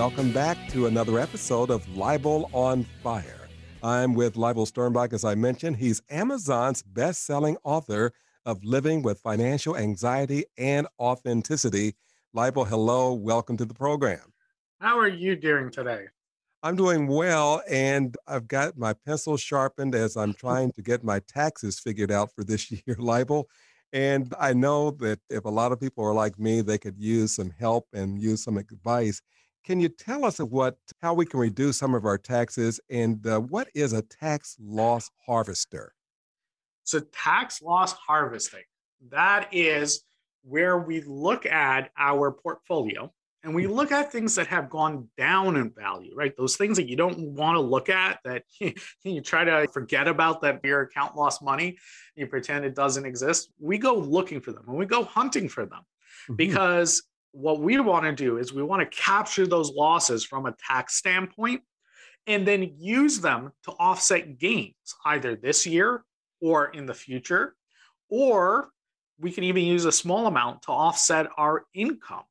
Welcome 0.00 0.32
back 0.32 0.56
to 0.70 0.86
another 0.86 1.18
episode 1.18 1.68
of 1.68 1.84
Leibel 1.88 2.48
on 2.54 2.84
Fire. 3.02 3.46
I'm 3.82 4.14
with 4.14 4.34
Leibel 4.34 4.66
Sternbach, 4.66 5.12
as 5.12 5.26
I 5.26 5.34
mentioned. 5.34 5.76
He's 5.76 6.00
Amazon's 6.08 6.82
best 6.82 7.26
selling 7.26 7.58
author 7.64 8.14
of 8.46 8.64
living 8.64 9.02
with 9.02 9.20
financial 9.20 9.76
anxiety 9.76 10.46
and 10.56 10.86
authenticity. 10.98 11.96
Leibel, 12.34 12.66
hello. 12.66 13.12
Welcome 13.12 13.58
to 13.58 13.66
the 13.66 13.74
program. 13.74 14.32
How 14.80 14.98
are 14.98 15.06
you 15.06 15.36
doing 15.36 15.70
today? 15.70 16.06
I'm 16.62 16.76
doing 16.76 17.06
well, 17.06 17.60
and 17.68 18.16
I've 18.26 18.48
got 18.48 18.78
my 18.78 18.94
pencil 18.94 19.36
sharpened 19.36 19.94
as 19.94 20.16
I'm 20.16 20.32
trying 20.46 20.72
to 20.72 20.82
get 20.82 21.04
my 21.04 21.20
taxes 21.28 21.78
figured 21.78 22.10
out 22.10 22.34
for 22.34 22.42
this 22.42 22.70
year, 22.86 22.96
Leibel. 22.96 23.44
And 23.92 24.32
I 24.40 24.54
know 24.54 24.92
that 24.92 25.20
if 25.28 25.44
a 25.44 25.50
lot 25.50 25.72
of 25.72 25.80
people 25.80 26.06
are 26.06 26.14
like 26.14 26.38
me, 26.38 26.62
they 26.62 26.78
could 26.78 26.96
use 26.96 27.34
some 27.34 27.52
help 27.58 27.86
and 27.92 28.18
use 28.18 28.42
some 28.42 28.56
advice. 28.56 29.20
Can 29.64 29.80
you 29.80 29.88
tell 29.88 30.24
us 30.24 30.38
what 30.38 30.76
how 31.02 31.14
we 31.14 31.26
can 31.26 31.40
reduce 31.40 31.78
some 31.78 31.94
of 31.94 32.04
our 32.04 32.18
taxes 32.18 32.80
and 32.90 33.26
uh, 33.26 33.40
what 33.40 33.68
is 33.74 33.92
a 33.92 34.02
tax 34.02 34.56
loss 34.60 35.10
harvester? 35.26 35.94
So 36.84 37.00
tax 37.12 37.62
loss 37.62 37.92
harvesting, 37.92 38.64
that 39.10 39.48
is 39.52 40.02
where 40.42 40.78
we 40.78 41.02
look 41.02 41.46
at 41.46 41.90
our 41.98 42.32
portfolio 42.32 43.12
and 43.42 43.54
we 43.54 43.66
look 43.66 43.90
at 43.90 44.12
things 44.12 44.34
that 44.34 44.46
have 44.48 44.68
gone 44.68 45.08
down 45.16 45.56
in 45.56 45.70
value, 45.70 46.14
right? 46.14 46.36
Those 46.36 46.56
things 46.56 46.76
that 46.76 46.88
you 46.88 46.96
don't 46.96 47.18
want 47.18 47.56
to 47.56 47.60
look 47.60 47.88
at 47.88 48.18
that 48.24 48.44
you 49.04 49.20
try 49.20 49.44
to 49.44 49.66
forget 49.72 50.08
about 50.08 50.42
that 50.42 50.60
your 50.64 50.82
account 50.82 51.16
lost 51.16 51.42
money, 51.42 51.78
you 52.14 52.26
pretend 52.26 52.64
it 52.64 52.74
doesn't 52.74 53.06
exist. 53.06 53.50
We 53.58 53.78
go 53.78 53.94
looking 53.94 54.40
for 54.40 54.52
them 54.52 54.64
and 54.68 54.76
we 54.76 54.86
go 54.86 55.04
hunting 55.04 55.48
for 55.48 55.64
them 55.64 55.80
mm-hmm. 55.80 56.36
because 56.36 57.02
what 57.32 57.60
we 57.60 57.78
want 57.80 58.04
to 58.04 58.12
do 58.12 58.38
is 58.38 58.52
we 58.52 58.62
want 58.62 58.80
to 58.80 58.96
capture 58.96 59.46
those 59.46 59.70
losses 59.70 60.24
from 60.24 60.46
a 60.46 60.54
tax 60.66 60.94
standpoint 60.96 61.62
and 62.26 62.46
then 62.46 62.74
use 62.78 63.20
them 63.20 63.52
to 63.64 63.72
offset 63.72 64.38
gains 64.38 64.74
either 65.04 65.36
this 65.36 65.66
year 65.66 66.04
or 66.40 66.68
in 66.68 66.86
the 66.86 66.94
future 66.94 67.54
or 68.08 68.70
we 69.18 69.30
can 69.30 69.44
even 69.44 69.62
use 69.62 69.84
a 69.84 69.92
small 69.92 70.26
amount 70.26 70.62
to 70.62 70.72
offset 70.72 71.26
our 71.36 71.66
income. 71.74 72.24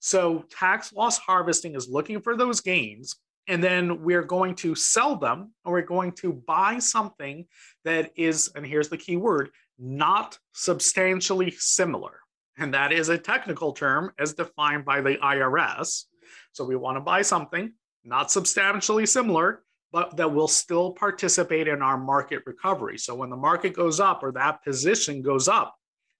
So 0.00 0.44
tax 0.50 0.92
loss 0.92 1.18
harvesting 1.18 1.74
is 1.74 1.88
looking 1.88 2.20
for 2.20 2.36
those 2.36 2.60
gains 2.60 3.16
and 3.46 3.62
then 3.62 4.02
we're 4.02 4.22
going 4.22 4.54
to 4.56 4.74
sell 4.74 5.16
them 5.16 5.52
or 5.64 5.74
we're 5.74 5.82
going 5.82 6.12
to 6.12 6.32
buy 6.32 6.78
something 6.78 7.46
that 7.84 8.10
is 8.16 8.50
and 8.54 8.66
here's 8.66 8.88
the 8.88 8.96
key 8.96 9.16
word 9.16 9.50
not 9.78 10.38
substantially 10.52 11.50
similar 11.52 12.20
and 12.60 12.74
that 12.74 12.92
is 12.92 13.08
a 13.08 13.18
technical 13.18 13.72
term 13.72 14.12
as 14.18 14.34
defined 14.34 14.84
by 14.84 15.00
the 15.00 15.16
IRS 15.16 16.04
so 16.52 16.64
we 16.64 16.76
want 16.76 16.96
to 16.96 17.00
buy 17.00 17.22
something 17.22 17.72
not 18.04 18.30
substantially 18.30 19.06
similar 19.06 19.62
but 19.92 20.16
that 20.16 20.32
will 20.32 20.48
still 20.48 20.92
participate 20.92 21.66
in 21.66 21.82
our 21.82 21.98
market 21.98 22.42
recovery 22.46 22.98
so 22.98 23.14
when 23.14 23.30
the 23.30 23.36
market 23.36 23.74
goes 23.74 23.98
up 23.98 24.22
or 24.22 24.32
that 24.32 24.62
position 24.62 25.22
goes 25.22 25.48
up 25.48 25.74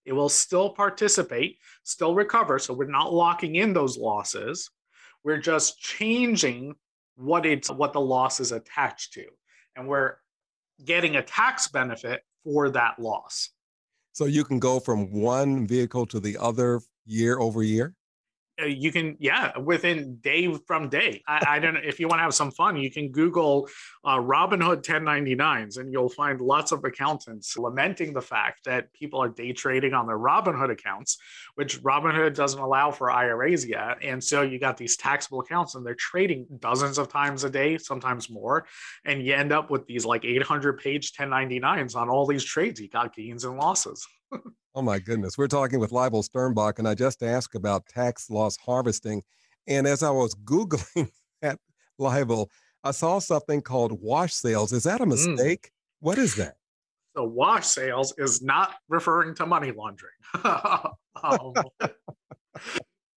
it 0.04 0.12
will 0.12 0.28
still 0.28 0.70
participate, 0.70 1.58
still 1.82 2.14
recover. 2.14 2.58
So 2.58 2.74
we're 2.74 2.86
not 2.86 3.12
locking 3.12 3.56
in 3.56 3.72
those 3.72 3.98
losses. 3.98 4.70
We're 5.22 5.38
just 5.38 5.78
changing 5.78 6.74
what 7.16 7.44
it's 7.44 7.70
what 7.70 7.92
the 7.92 8.00
loss 8.00 8.40
is 8.40 8.52
attached 8.52 9.12
to. 9.14 9.26
And 9.76 9.86
we're 9.86 10.14
getting 10.84 11.16
a 11.16 11.22
tax 11.22 11.68
benefit 11.68 12.22
for 12.44 12.70
that 12.70 12.98
loss. 12.98 13.50
So 14.20 14.26
you 14.26 14.44
can 14.44 14.58
go 14.58 14.80
from 14.80 15.10
one 15.10 15.66
vehicle 15.66 16.04
to 16.08 16.20
the 16.20 16.36
other 16.36 16.82
year 17.06 17.38
over 17.38 17.62
year? 17.62 17.94
Uh, 18.60 18.66
you 18.66 18.92
can 18.92 19.16
yeah 19.20 19.56
within 19.58 20.16
day 20.16 20.52
from 20.66 20.88
day. 20.88 21.22
I, 21.26 21.44
I 21.48 21.58
don't 21.58 21.74
know 21.74 21.80
if 21.82 22.00
you 22.00 22.08
want 22.08 22.18
to 22.18 22.24
have 22.24 22.34
some 22.34 22.50
fun 22.50 22.76
you 22.76 22.90
can 22.90 23.10
google 23.10 23.68
uh, 24.04 24.16
robinhood 24.16 24.82
1099s 24.82 25.78
and 25.78 25.92
you'll 25.92 26.08
find 26.08 26.40
lots 26.40 26.72
of 26.72 26.84
accountants 26.84 27.56
lamenting 27.56 28.12
the 28.12 28.20
fact 28.22 28.64
that 28.64 28.92
people 28.92 29.22
are 29.22 29.28
day 29.28 29.52
trading 29.52 29.94
on 29.94 30.06
their 30.06 30.18
robinhood 30.18 30.70
accounts 30.70 31.18
which 31.54 31.82
robinhood 31.82 32.34
doesn't 32.34 32.60
allow 32.60 32.90
for 32.90 33.10
iras 33.10 33.66
yet. 33.66 33.98
And 34.02 34.22
so 34.22 34.42
you 34.42 34.58
got 34.58 34.76
these 34.76 34.96
taxable 34.96 35.40
accounts 35.40 35.74
and 35.74 35.84
they're 35.84 35.94
trading 35.94 36.46
dozens 36.58 36.98
of 36.98 37.08
times 37.08 37.44
a 37.44 37.50
day 37.50 37.78
sometimes 37.78 38.30
more. 38.30 38.66
And 39.04 39.24
you 39.24 39.34
end 39.34 39.52
up 39.52 39.70
with 39.70 39.86
these 39.86 40.04
like 40.04 40.24
800 40.24 40.78
page 40.78 41.12
1099s 41.12 41.96
on 41.96 42.08
all 42.08 42.26
these 42.26 42.44
trades. 42.44 42.80
You 42.80 42.88
got 42.88 43.14
gains 43.14 43.44
and 43.44 43.56
losses 43.56 44.06
Oh 44.74 44.82
my 44.82 44.98
goodness. 45.00 45.36
We're 45.36 45.48
talking 45.48 45.80
with 45.80 45.90
Leibel 45.90 46.26
Sternbach, 46.26 46.78
and 46.78 46.86
I 46.86 46.94
just 46.94 47.22
asked 47.22 47.56
about 47.56 47.86
tax 47.86 48.30
loss 48.30 48.56
harvesting. 48.56 49.22
And 49.66 49.86
as 49.86 50.02
I 50.02 50.10
was 50.10 50.34
Googling 50.34 51.10
that 51.42 51.58
Leibel, 52.00 52.46
I 52.84 52.92
saw 52.92 53.18
something 53.18 53.62
called 53.62 54.00
wash 54.00 54.32
sales. 54.32 54.72
Is 54.72 54.84
that 54.84 55.00
a 55.00 55.04
mm. 55.04 55.08
mistake? 55.08 55.66
Mm. 55.66 55.70
What 56.00 56.18
is 56.18 56.36
that? 56.36 56.54
So 57.16 57.24
wash 57.24 57.66
sales 57.66 58.14
is 58.16 58.40
not 58.42 58.74
referring 58.88 59.34
to 59.36 59.46
money 59.46 59.72
laundering. 59.72 60.12
um, 60.44 61.52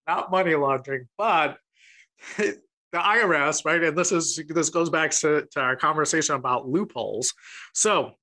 not 0.08 0.32
money 0.32 0.56
laundering, 0.56 1.08
but 1.18 1.58
the 2.38 2.60
IRS, 2.94 3.64
right? 3.66 3.84
And 3.84 3.98
this 3.98 4.12
is 4.12 4.42
this 4.50 4.70
goes 4.70 4.90
back 4.90 5.12
to, 5.12 5.48
to 5.52 5.60
our 5.60 5.76
conversation 5.76 6.36
about 6.36 6.68
loopholes. 6.68 7.34
So 7.74 8.14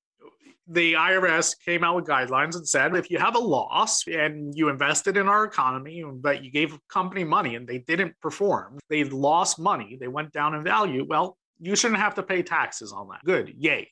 the 0.71 0.93
IRS 0.93 1.57
came 1.65 1.83
out 1.83 1.97
with 1.97 2.07
guidelines 2.07 2.55
and 2.55 2.67
said 2.67 2.95
if 2.95 3.11
you 3.11 3.19
have 3.19 3.35
a 3.35 3.41
loss 3.41 4.07
and 4.07 4.57
you 4.57 4.69
invested 4.69 5.17
in 5.17 5.27
our 5.27 5.45
economy, 5.45 6.05
but 6.15 6.45
you 6.45 6.51
gave 6.53 6.73
a 6.73 6.79
company 6.89 7.25
money 7.25 7.57
and 7.57 7.67
they 7.67 7.79
didn't 7.79 8.15
perform, 8.21 8.79
they 8.89 9.03
lost 9.03 9.59
money, 9.59 9.99
they 10.01 10.07
went 10.07 10.33
down 10.33 10.55
in 10.55 10.63
value, 10.63 11.05
well, 11.09 11.37
you 11.59 11.75
shouldn't 11.75 12.01
have 12.01 12.15
to 12.15 12.23
pay 12.23 12.43
taxes 12.43 12.93
on 12.93 13.09
that. 13.09 13.21
Good, 13.25 13.53
yay. 13.59 13.91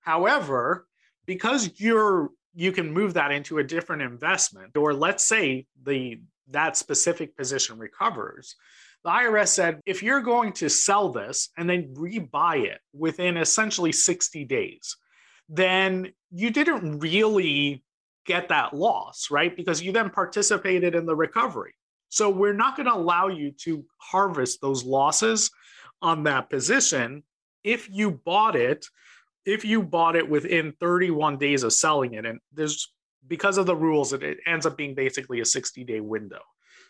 However, 0.00 0.86
because 1.26 1.70
you're 1.76 2.30
you 2.54 2.72
can 2.72 2.92
move 2.92 3.14
that 3.14 3.32
into 3.32 3.58
a 3.58 3.64
different 3.64 4.00
investment, 4.00 4.76
or 4.76 4.94
let's 4.94 5.26
say 5.26 5.66
the 5.82 6.20
that 6.48 6.76
specific 6.76 7.36
position 7.36 7.78
recovers. 7.78 8.56
The 9.02 9.10
IRS 9.10 9.48
said 9.48 9.80
if 9.84 10.02
you're 10.02 10.22
going 10.22 10.52
to 10.54 10.70
sell 10.70 11.10
this 11.10 11.50
and 11.58 11.68
then 11.68 11.94
rebuy 11.94 12.64
it 12.64 12.80
within 12.94 13.36
essentially 13.36 13.92
60 13.92 14.44
days, 14.44 14.96
then 15.48 16.12
you 16.30 16.50
didn't 16.50 16.98
really 16.98 17.84
get 18.26 18.48
that 18.48 18.74
loss, 18.74 19.28
right? 19.30 19.54
Because 19.56 19.82
you 19.82 19.92
then 19.92 20.10
participated 20.10 20.94
in 20.94 21.06
the 21.06 21.14
recovery. 21.14 21.74
So 22.08 22.30
we're 22.30 22.54
not 22.54 22.76
going 22.76 22.86
to 22.86 22.94
allow 22.94 23.28
you 23.28 23.52
to 23.62 23.84
harvest 23.98 24.60
those 24.60 24.84
losses 24.84 25.50
on 26.00 26.24
that 26.24 26.50
position 26.50 27.22
if 27.64 27.88
you 27.90 28.10
bought 28.10 28.54
it 28.54 28.86
if 29.46 29.64
you 29.64 29.82
bought 29.82 30.16
it 30.16 30.28
within 30.28 30.72
31 30.80 31.38
days 31.38 31.62
of 31.62 31.72
selling 31.72 32.14
it 32.14 32.26
and 32.26 32.38
there's 32.52 32.92
because 33.26 33.56
of 33.56 33.66
the 33.66 33.74
rules 33.74 34.12
it, 34.12 34.38
ends 34.46 34.66
up 34.66 34.76
being 34.76 34.94
basically 34.94 35.40
a 35.40 35.44
60 35.44 35.82
day 35.84 36.00
window 36.00 36.40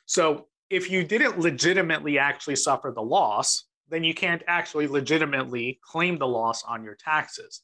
so 0.05 0.49
if 0.69 0.91
you 0.91 1.05
didn't 1.05 1.39
legitimately 1.39 2.19
actually 2.19 2.57
suffer 2.57 2.93
the 2.95 3.03
loss 3.03 3.65
then 3.89 4.03
you 4.03 4.15
can't 4.15 4.43
actually 4.47 4.89
legitimately 4.89 5.79
claim 5.83 6.19
the 6.19 6.27
loss 6.27 6.65
on 6.65 6.83
your 6.83 6.97
taxes 6.97 7.63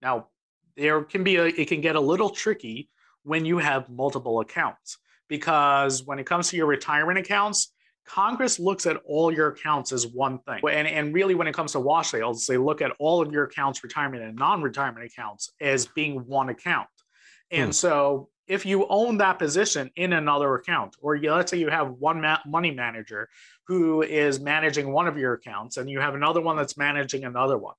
now 0.00 0.28
there 0.76 1.02
can 1.02 1.24
be 1.24 1.36
a 1.36 1.44
it 1.44 1.68
can 1.68 1.80
get 1.80 1.96
a 1.96 2.00
little 2.00 2.30
tricky 2.30 2.88
when 3.22 3.44
you 3.44 3.58
have 3.58 3.88
multiple 3.88 4.40
accounts 4.40 4.98
because 5.28 6.04
when 6.04 6.18
it 6.18 6.26
comes 6.26 6.48
to 6.50 6.56
your 6.56 6.66
retirement 6.66 7.18
accounts 7.18 7.72
congress 8.06 8.58
looks 8.58 8.86
at 8.86 8.96
all 9.06 9.32
your 9.32 9.48
accounts 9.48 9.92
as 9.92 10.06
one 10.06 10.38
thing 10.40 10.60
and, 10.70 10.88
and 10.88 11.14
really 11.14 11.34
when 11.34 11.46
it 11.46 11.54
comes 11.54 11.72
to 11.72 11.80
wash 11.80 12.10
sales 12.10 12.46
they 12.46 12.56
look 12.56 12.82
at 12.82 12.92
all 12.98 13.22
of 13.22 13.32
your 13.32 13.44
accounts 13.44 13.82
retirement 13.84 14.22
and 14.22 14.36
non-retirement 14.36 15.04
accounts 15.04 15.50
as 15.60 15.86
being 15.86 16.16
one 16.26 16.48
account 16.48 16.88
and 17.50 17.66
hmm. 17.66 17.72
so 17.72 18.28
if 18.48 18.66
you 18.66 18.86
own 18.88 19.18
that 19.18 19.38
position 19.38 19.90
in 19.96 20.12
another 20.12 20.54
account 20.54 20.96
or 21.00 21.14
you, 21.14 21.32
let's 21.32 21.50
say 21.50 21.58
you 21.58 21.70
have 21.70 21.92
one 21.92 22.20
ma- 22.20 22.40
money 22.44 22.72
manager 22.72 23.28
who 23.66 24.02
is 24.02 24.40
managing 24.40 24.92
one 24.92 25.06
of 25.06 25.16
your 25.16 25.34
accounts 25.34 25.76
and 25.76 25.88
you 25.88 26.00
have 26.00 26.14
another 26.14 26.40
one 26.40 26.56
that's 26.56 26.76
managing 26.76 27.24
another 27.24 27.56
one 27.56 27.74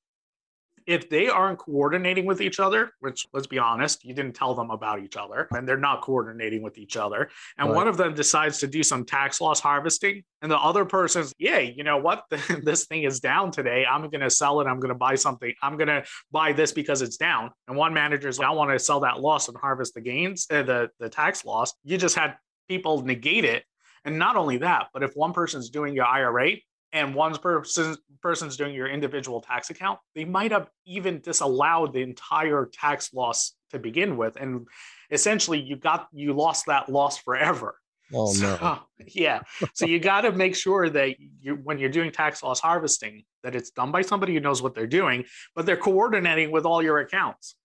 if 0.87 1.09
they 1.09 1.27
aren't 1.27 1.59
coordinating 1.59 2.25
with 2.25 2.41
each 2.41 2.59
other, 2.59 2.91
which 2.99 3.27
let's 3.33 3.47
be 3.47 3.59
honest, 3.59 4.03
you 4.03 4.13
didn't 4.13 4.33
tell 4.33 4.55
them 4.55 4.71
about 4.71 5.01
each 5.01 5.17
other 5.17 5.47
and 5.51 5.67
they're 5.67 5.77
not 5.77 6.01
coordinating 6.01 6.61
with 6.61 6.77
each 6.77 6.97
other, 6.97 7.29
and 7.57 7.69
right. 7.69 7.75
one 7.75 7.87
of 7.87 7.97
them 7.97 8.13
decides 8.13 8.59
to 8.59 8.67
do 8.67 8.83
some 8.83 9.05
tax 9.05 9.41
loss 9.41 9.59
harvesting, 9.59 10.23
and 10.41 10.51
the 10.51 10.57
other 10.57 10.85
person's, 10.85 11.33
yeah, 11.37 11.59
you 11.59 11.83
know 11.83 11.97
what, 11.97 12.23
this 12.63 12.85
thing 12.85 13.03
is 13.03 13.19
down 13.19 13.51
today. 13.51 13.85
I'm 13.85 14.09
going 14.09 14.21
to 14.21 14.29
sell 14.29 14.59
it. 14.61 14.67
I'm 14.67 14.79
going 14.79 14.89
to 14.89 14.95
buy 14.95 15.15
something. 15.15 15.53
I'm 15.61 15.77
going 15.77 15.87
to 15.87 16.03
buy 16.31 16.51
this 16.51 16.71
because 16.71 17.01
it's 17.01 17.17
down. 17.17 17.51
And 17.67 17.77
one 17.77 17.93
manager's 17.93 18.39
like, 18.39 18.47
I 18.47 18.51
want 18.51 18.71
to 18.71 18.79
sell 18.79 18.99
that 19.01 19.21
loss 19.21 19.47
and 19.47 19.57
harvest 19.57 19.93
the 19.93 20.01
gains, 20.01 20.47
uh, 20.51 20.63
the 20.63 20.89
the 20.99 21.09
tax 21.09 21.45
loss. 21.45 21.73
You 21.83 21.97
just 21.97 22.15
had 22.15 22.35
people 22.67 23.01
negate 23.01 23.45
it. 23.45 23.63
And 24.05 24.19
not 24.19 24.35
only 24.35 24.57
that, 24.57 24.87
but 24.93 25.03
if 25.03 25.15
one 25.15 25.31
person's 25.31 25.69
doing 25.69 25.95
your 25.95 26.05
IRA 26.05 26.57
and 26.93 27.13
one 27.13 27.35
person 27.37 27.97
person's 28.21 28.55
doing 28.55 28.73
your 28.73 28.87
individual 28.87 29.41
tax 29.41 29.69
account, 29.69 29.99
they 30.15 30.23
might 30.23 30.51
have 30.51 30.69
even 30.85 31.19
disallowed 31.19 31.91
the 31.91 32.01
entire 32.01 32.69
tax 32.71 33.13
loss 33.13 33.55
to 33.71 33.79
begin 33.79 34.15
with, 34.15 34.37
and 34.37 34.67
essentially 35.11 35.59
you 35.59 35.75
got 35.75 36.07
you 36.13 36.33
lost 36.33 36.67
that 36.67 36.87
loss 36.87 37.17
forever. 37.17 37.75
Oh 38.13 38.33
no! 38.39 38.79
Yeah, 39.05 39.41
so 39.73 39.85
you 39.85 39.99
got 39.99 40.21
to 40.21 40.31
make 40.31 40.55
sure 40.55 40.89
that 40.89 41.15
you 41.41 41.55
when 41.55 41.77
you're 41.77 41.89
doing 41.89 42.11
tax 42.11 42.41
loss 42.41 42.61
harvesting 42.61 43.23
that 43.43 43.55
it's 43.55 43.71
done 43.71 43.91
by 43.91 44.01
somebody 44.01 44.33
who 44.33 44.39
knows 44.39 44.61
what 44.61 44.75
they're 44.75 44.87
doing, 44.87 45.25
but 45.55 45.65
they're 45.65 45.75
coordinating 45.75 46.51
with 46.51 46.65
all 46.65 46.81
your 46.81 46.99
accounts. 46.99 47.55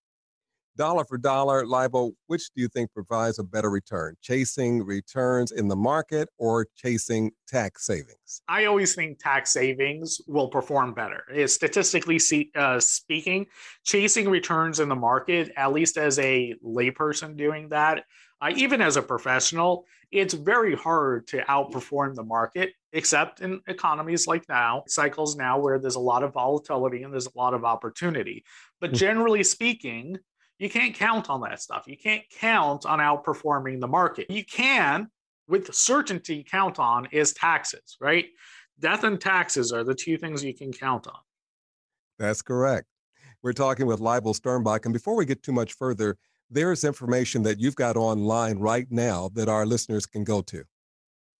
Dollar 0.78 1.04
for 1.04 1.18
dollar, 1.18 1.66
Libo, 1.66 2.12
which 2.28 2.50
do 2.54 2.62
you 2.62 2.68
think 2.68 2.90
provides 2.94 3.38
a 3.38 3.44
better 3.44 3.68
return? 3.68 4.14
Chasing 4.22 4.82
returns 4.82 5.52
in 5.52 5.68
the 5.68 5.76
market 5.76 6.30
or 6.38 6.66
chasing 6.76 7.32
tax 7.46 7.84
savings? 7.84 8.40
I 8.48 8.64
always 8.64 8.94
think 8.94 9.18
tax 9.18 9.52
savings 9.52 10.20
will 10.26 10.48
perform 10.48 10.94
better. 10.94 11.24
Statistically 11.46 12.20
uh, 12.54 12.80
speaking, 12.80 13.46
chasing 13.84 14.30
returns 14.30 14.80
in 14.80 14.88
the 14.88 14.96
market, 14.96 15.52
at 15.56 15.72
least 15.72 15.98
as 15.98 16.18
a 16.20 16.54
layperson 16.64 17.36
doing 17.36 17.68
that, 17.68 18.04
uh, 18.40 18.52
even 18.54 18.80
as 18.80 18.96
a 18.96 19.02
professional, 19.02 19.84
it's 20.12 20.32
very 20.32 20.76
hard 20.76 21.26
to 21.26 21.38
outperform 21.42 22.14
the 22.14 22.22
market, 22.22 22.72
except 22.92 23.40
in 23.40 23.60
economies 23.66 24.26
like 24.26 24.48
now, 24.48 24.84
cycles 24.86 25.36
now 25.36 25.58
where 25.58 25.78
there's 25.78 25.96
a 25.96 26.00
lot 26.00 26.22
of 26.22 26.32
volatility 26.32 27.02
and 27.02 27.12
there's 27.12 27.26
a 27.26 27.36
lot 27.36 27.52
of 27.52 27.64
opportunity. 27.64 28.44
But 28.80 28.90
hmm. 28.90 28.96
generally 28.96 29.42
speaking, 29.42 30.18
you 30.58 30.68
can't 30.68 30.94
count 30.94 31.30
on 31.30 31.40
that 31.42 31.60
stuff. 31.60 31.84
You 31.86 31.96
can't 31.96 32.22
count 32.30 32.84
on 32.84 32.98
outperforming 32.98 33.80
the 33.80 33.86
market. 33.86 34.30
You 34.30 34.44
can, 34.44 35.08
with 35.46 35.72
certainty, 35.74 36.44
count 36.48 36.78
on 36.78 37.06
is 37.12 37.32
taxes, 37.32 37.96
right? 38.00 38.26
Death 38.80 39.04
and 39.04 39.20
taxes 39.20 39.72
are 39.72 39.84
the 39.84 39.94
two 39.94 40.16
things 40.16 40.44
you 40.44 40.54
can 40.54 40.72
count 40.72 41.06
on. 41.06 41.18
That's 42.18 42.42
correct. 42.42 42.86
We're 43.42 43.52
talking 43.52 43.86
with 43.86 44.00
Leibel 44.00 44.36
Sternbach. 44.38 44.84
And 44.84 44.92
before 44.92 45.16
we 45.16 45.24
get 45.24 45.42
too 45.42 45.52
much 45.52 45.74
further, 45.74 46.16
there's 46.50 46.82
information 46.82 47.42
that 47.44 47.60
you've 47.60 47.76
got 47.76 47.96
online 47.96 48.58
right 48.58 48.86
now 48.90 49.30
that 49.34 49.48
our 49.48 49.64
listeners 49.64 50.06
can 50.06 50.24
go 50.24 50.40
to. 50.42 50.64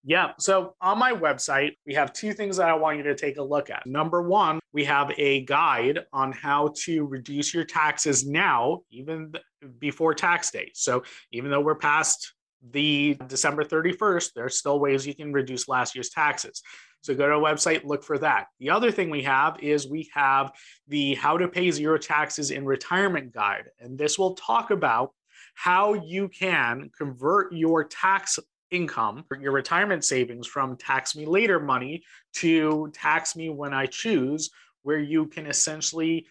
Yeah. 0.04 0.32
So 0.38 0.74
on 0.80 0.98
my 0.98 1.12
website, 1.12 1.72
we 1.86 1.94
have 1.94 2.12
two 2.12 2.32
things 2.32 2.56
that 2.56 2.68
I 2.68 2.74
want 2.74 2.98
you 2.98 3.02
to 3.04 3.14
take 3.14 3.36
a 3.36 3.42
look 3.42 3.68
at. 3.68 3.86
Number 3.86 4.22
one, 4.22 4.60
we 4.72 4.84
have 4.84 5.12
a 5.18 5.44
guide 5.44 6.00
on 6.12 6.32
how 6.32 6.72
to 6.84 7.04
reduce 7.04 7.52
your 7.52 7.64
taxes 7.64 8.26
now, 8.26 8.82
even 8.90 9.32
before 9.78 10.14
tax 10.14 10.50
day. 10.50 10.70
So 10.74 11.02
even 11.32 11.50
though 11.50 11.60
we're 11.60 11.74
past 11.74 12.32
the 12.70 13.18
December 13.26 13.64
31st, 13.64 14.30
there's 14.34 14.58
still 14.58 14.80
ways 14.80 15.06
you 15.06 15.14
can 15.14 15.32
reduce 15.32 15.68
last 15.68 15.94
year's 15.94 16.10
taxes. 16.10 16.62
So 17.02 17.14
go 17.14 17.26
to 17.26 17.34
our 17.34 17.40
website, 17.40 17.84
look 17.84 18.02
for 18.02 18.18
that. 18.18 18.46
The 18.58 18.70
other 18.70 18.90
thing 18.90 19.10
we 19.10 19.22
have 19.22 19.58
is 19.60 19.88
we 19.88 20.10
have 20.14 20.52
the 20.88 21.14
How 21.14 21.36
to 21.38 21.48
Pay 21.48 21.70
Zero 21.70 21.96
Taxes 21.96 22.50
in 22.50 22.64
Retirement 22.64 23.32
Guide. 23.32 23.66
And 23.78 23.96
this 23.96 24.18
will 24.18 24.34
talk 24.34 24.70
about 24.70 25.12
how 25.54 25.94
you 25.94 26.28
can 26.28 26.90
convert 26.96 27.52
your 27.52 27.84
tax 27.84 28.38
income, 28.70 29.24
your 29.40 29.52
retirement 29.52 30.04
savings 30.04 30.46
from 30.46 30.76
tax 30.76 31.16
me 31.16 31.26
later 31.26 31.58
money 31.60 32.02
to 32.34 32.90
tax 32.92 33.36
me 33.36 33.48
when 33.48 33.72
I 33.72 33.86
choose, 33.86 34.50
where 34.82 34.98
you 34.98 35.26
can 35.26 35.46
essentially 35.46 36.26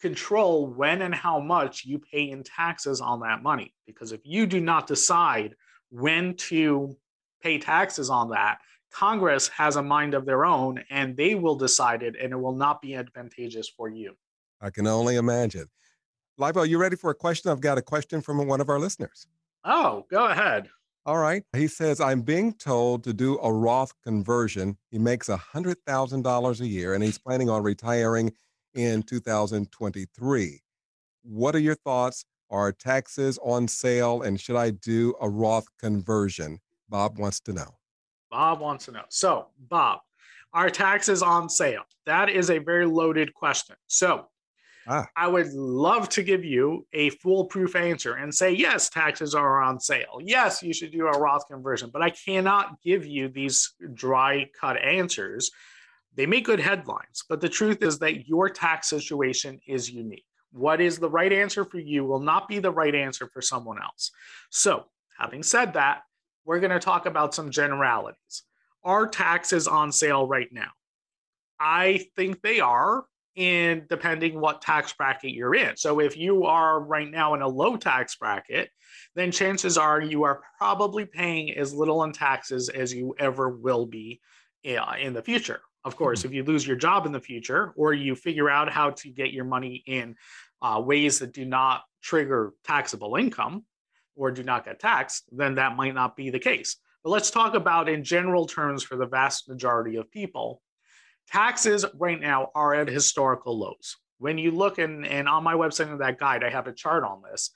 control 0.00 0.66
when 0.66 1.02
and 1.02 1.14
how 1.14 1.38
much 1.38 1.84
you 1.84 1.98
pay 1.98 2.30
in 2.30 2.42
taxes 2.42 3.00
on 3.00 3.20
that 3.20 3.42
money. 3.42 3.72
Because 3.86 4.12
if 4.12 4.20
you 4.24 4.46
do 4.46 4.60
not 4.60 4.86
decide 4.86 5.54
when 5.90 6.34
to 6.34 6.96
pay 7.42 7.58
taxes 7.58 8.10
on 8.10 8.30
that, 8.30 8.58
Congress 8.90 9.48
has 9.48 9.76
a 9.76 9.82
mind 9.82 10.14
of 10.14 10.26
their 10.26 10.44
own 10.44 10.82
and 10.90 11.16
they 11.16 11.34
will 11.34 11.54
decide 11.54 12.02
it 12.02 12.16
and 12.20 12.32
it 12.32 12.36
will 12.36 12.54
not 12.54 12.82
be 12.82 12.94
advantageous 12.94 13.68
for 13.68 13.88
you. 13.88 14.14
I 14.60 14.70
can 14.70 14.86
only 14.86 15.16
imagine. 15.16 15.66
Libo, 16.36 16.60
are 16.60 16.66
you 16.66 16.78
ready 16.78 16.96
for 16.96 17.10
a 17.10 17.14
question? 17.14 17.50
I've 17.50 17.60
got 17.60 17.78
a 17.78 17.82
question 17.82 18.20
from 18.20 18.44
one 18.46 18.60
of 18.60 18.68
our 18.68 18.78
listeners. 18.78 19.26
Oh, 19.64 20.06
go 20.10 20.26
ahead. 20.26 20.68
All 21.04 21.18
right. 21.18 21.42
He 21.52 21.66
says, 21.66 22.00
I'm 22.00 22.22
being 22.22 22.52
told 22.52 23.02
to 23.04 23.12
do 23.12 23.36
a 23.42 23.52
Roth 23.52 23.92
conversion. 24.04 24.76
He 24.90 24.98
makes 24.98 25.28
$100,000 25.28 26.60
a 26.60 26.66
year 26.66 26.94
and 26.94 27.02
he's 27.02 27.18
planning 27.18 27.50
on 27.50 27.64
retiring 27.64 28.32
in 28.74 29.02
2023. 29.02 30.60
What 31.24 31.56
are 31.56 31.60
your 31.60 31.74
thoughts? 31.74 32.24
Are 32.50 32.70
taxes 32.70 33.38
on 33.42 33.66
sale 33.66 34.22
and 34.22 34.40
should 34.40 34.56
I 34.56 34.70
do 34.70 35.14
a 35.20 35.28
Roth 35.28 35.66
conversion? 35.80 36.60
Bob 36.88 37.18
wants 37.18 37.40
to 37.40 37.52
know. 37.52 37.78
Bob 38.30 38.60
wants 38.60 38.84
to 38.84 38.92
know. 38.92 39.04
So, 39.08 39.48
Bob, 39.68 40.00
are 40.52 40.70
taxes 40.70 41.22
on 41.22 41.48
sale? 41.48 41.82
That 42.06 42.28
is 42.28 42.50
a 42.50 42.58
very 42.58 42.86
loaded 42.86 43.34
question. 43.34 43.74
So, 43.88 44.26
Ah. 44.86 45.06
I 45.16 45.28
would 45.28 45.52
love 45.52 46.08
to 46.10 46.22
give 46.22 46.44
you 46.44 46.86
a 46.92 47.10
foolproof 47.10 47.76
answer 47.76 48.14
and 48.14 48.34
say, 48.34 48.52
yes, 48.52 48.88
taxes 48.88 49.34
are 49.34 49.62
on 49.62 49.78
sale. 49.78 50.18
Yes, 50.20 50.62
you 50.62 50.74
should 50.74 50.92
do 50.92 51.06
a 51.06 51.18
Roth 51.18 51.46
conversion, 51.48 51.90
but 51.92 52.02
I 52.02 52.10
cannot 52.10 52.82
give 52.82 53.06
you 53.06 53.28
these 53.28 53.74
dry 53.94 54.48
cut 54.58 54.76
answers. 54.76 55.50
They 56.14 56.26
make 56.26 56.44
good 56.44 56.60
headlines, 56.60 57.24
but 57.28 57.40
the 57.40 57.48
truth 57.48 57.82
is 57.82 57.98
that 58.00 58.26
your 58.28 58.48
tax 58.48 58.88
situation 58.88 59.60
is 59.66 59.90
unique. 59.90 60.26
What 60.52 60.80
is 60.80 60.98
the 60.98 61.08
right 61.08 61.32
answer 61.32 61.64
for 61.64 61.78
you 61.78 62.04
will 62.04 62.20
not 62.20 62.48
be 62.48 62.58
the 62.58 62.72
right 62.72 62.94
answer 62.94 63.26
for 63.26 63.40
someone 63.40 63.80
else. 63.80 64.10
So, 64.50 64.84
having 65.18 65.42
said 65.42 65.72
that, 65.74 66.02
we're 66.44 66.60
going 66.60 66.72
to 66.72 66.78
talk 66.78 67.06
about 67.06 67.34
some 67.34 67.50
generalities. 67.50 68.42
Are 68.84 69.06
taxes 69.06 69.66
on 69.66 69.92
sale 69.92 70.26
right 70.26 70.52
now? 70.52 70.70
I 71.58 72.06
think 72.16 72.42
they 72.42 72.60
are 72.60 73.04
in 73.34 73.86
depending 73.88 74.38
what 74.38 74.60
tax 74.60 74.92
bracket 74.92 75.30
you're 75.30 75.54
in. 75.54 75.76
So 75.76 76.00
if 76.00 76.16
you 76.16 76.44
are 76.44 76.80
right 76.80 77.10
now 77.10 77.34
in 77.34 77.42
a 77.42 77.48
low 77.48 77.76
tax 77.76 78.16
bracket, 78.16 78.70
then 79.14 79.32
chances 79.32 79.78
are 79.78 80.00
you 80.00 80.24
are 80.24 80.42
probably 80.58 81.06
paying 81.06 81.56
as 81.56 81.74
little 81.74 82.02
in 82.04 82.12
taxes 82.12 82.68
as 82.68 82.92
you 82.92 83.14
ever 83.18 83.48
will 83.48 83.86
be 83.86 84.20
uh, 84.66 84.94
in 85.00 85.12
the 85.14 85.22
future. 85.22 85.60
Of 85.84 85.96
course, 85.96 86.20
mm-hmm. 86.20 86.28
if 86.28 86.34
you 86.34 86.44
lose 86.44 86.66
your 86.66 86.76
job 86.76 87.06
in 87.06 87.12
the 87.12 87.20
future 87.20 87.72
or 87.76 87.92
you 87.92 88.14
figure 88.14 88.50
out 88.50 88.70
how 88.70 88.90
to 88.90 89.08
get 89.08 89.32
your 89.32 89.44
money 89.44 89.82
in 89.86 90.14
uh, 90.60 90.80
ways 90.84 91.18
that 91.18 91.32
do 91.32 91.44
not 91.44 91.82
trigger 92.02 92.52
taxable 92.64 93.16
income 93.16 93.64
or 94.14 94.30
do 94.30 94.42
not 94.42 94.64
get 94.64 94.78
taxed, 94.78 95.24
then 95.32 95.56
that 95.56 95.76
might 95.76 95.94
not 95.94 96.16
be 96.16 96.30
the 96.30 96.38
case. 96.38 96.76
But 97.02 97.10
let's 97.10 97.30
talk 97.30 97.54
about 97.54 97.88
in 97.88 98.04
general 98.04 98.46
terms 98.46 98.84
for 98.84 98.96
the 98.96 99.06
vast 99.06 99.48
majority 99.48 99.96
of 99.96 100.10
people 100.10 100.61
taxes 101.32 101.86
right 101.94 102.20
now 102.20 102.50
are 102.54 102.74
at 102.74 102.88
historical 102.88 103.58
lows. 103.58 103.96
When 104.18 104.36
you 104.36 104.50
look 104.50 104.78
and, 104.78 105.06
and 105.06 105.28
on 105.28 105.42
my 105.42 105.54
website 105.54 105.90
in 105.90 105.98
that 105.98 106.18
guide, 106.18 106.44
I 106.44 106.50
have 106.50 106.66
a 106.66 106.72
chart 106.72 107.04
on 107.04 107.22
this. 107.22 107.50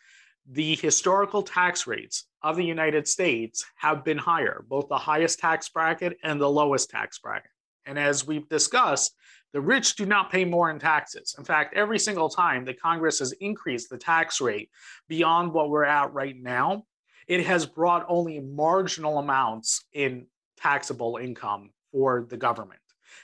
The 0.51 0.77
historical 0.77 1.43
tax 1.43 1.87
rates 1.87 2.25
of 2.43 2.57
the 2.57 2.65
United 2.65 3.07
States 3.07 3.65
have 3.77 4.05
been 4.05 4.19
higher, 4.19 4.65
both 4.69 4.89
the 4.89 4.97
highest 4.97 5.41
tax 5.41 5.69
bracket 5.69 6.17
and 6.23 6.41
the 6.41 6.49
lowest 6.49 6.89
tax 6.89 7.19
bracket. 7.19 7.51
And 7.85 7.99
as 7.99 8.27
we've 8.27 8.49
discussed, 8.49 9.15
the 9.53 9.61
rich 9.61 9.97
do 9.97 10.07
not 10.07 10.31
pay 10.31 10.45
more 10.45 10.71
in 10.71 10.79
taxes. 10.79 11.35
In 11.39 11.45
fact, 11.45 11.75
every 11.75 11.99
single 11.99 12.29
time 12.29 12.65
that 12.65 12.81
Congress 12.81 13.19
has 13.19 13.33
increased 13.33 13.91
the 13.91 13.99
tax 13.99 14.41
rate 14.41 14.71
beyond 15.09 15.53
what 15.53 15.69
we're 15.69 15.85
at 15.85 16.13
right 16.13 16.37
now, 16.37 16.85
it 17.29 17.45
has 17.47 17.67
brought 17.67 18.07
only 18.09 18.41
marginal 18.41 19.19
amounts 19.19 19.85
in 19.93 20.27
taxable 20.57 21.19
income 21.19 21.71
for 21.93 22.27
the 22.29 22.37
government. 22.37 22.81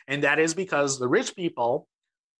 And 0.08 0.24
that 0.24 0.38
is 0.38 0.54
because 0.54 0.98
the 0.98 1.08
rich 1.08 1.34
people 1.34 1.88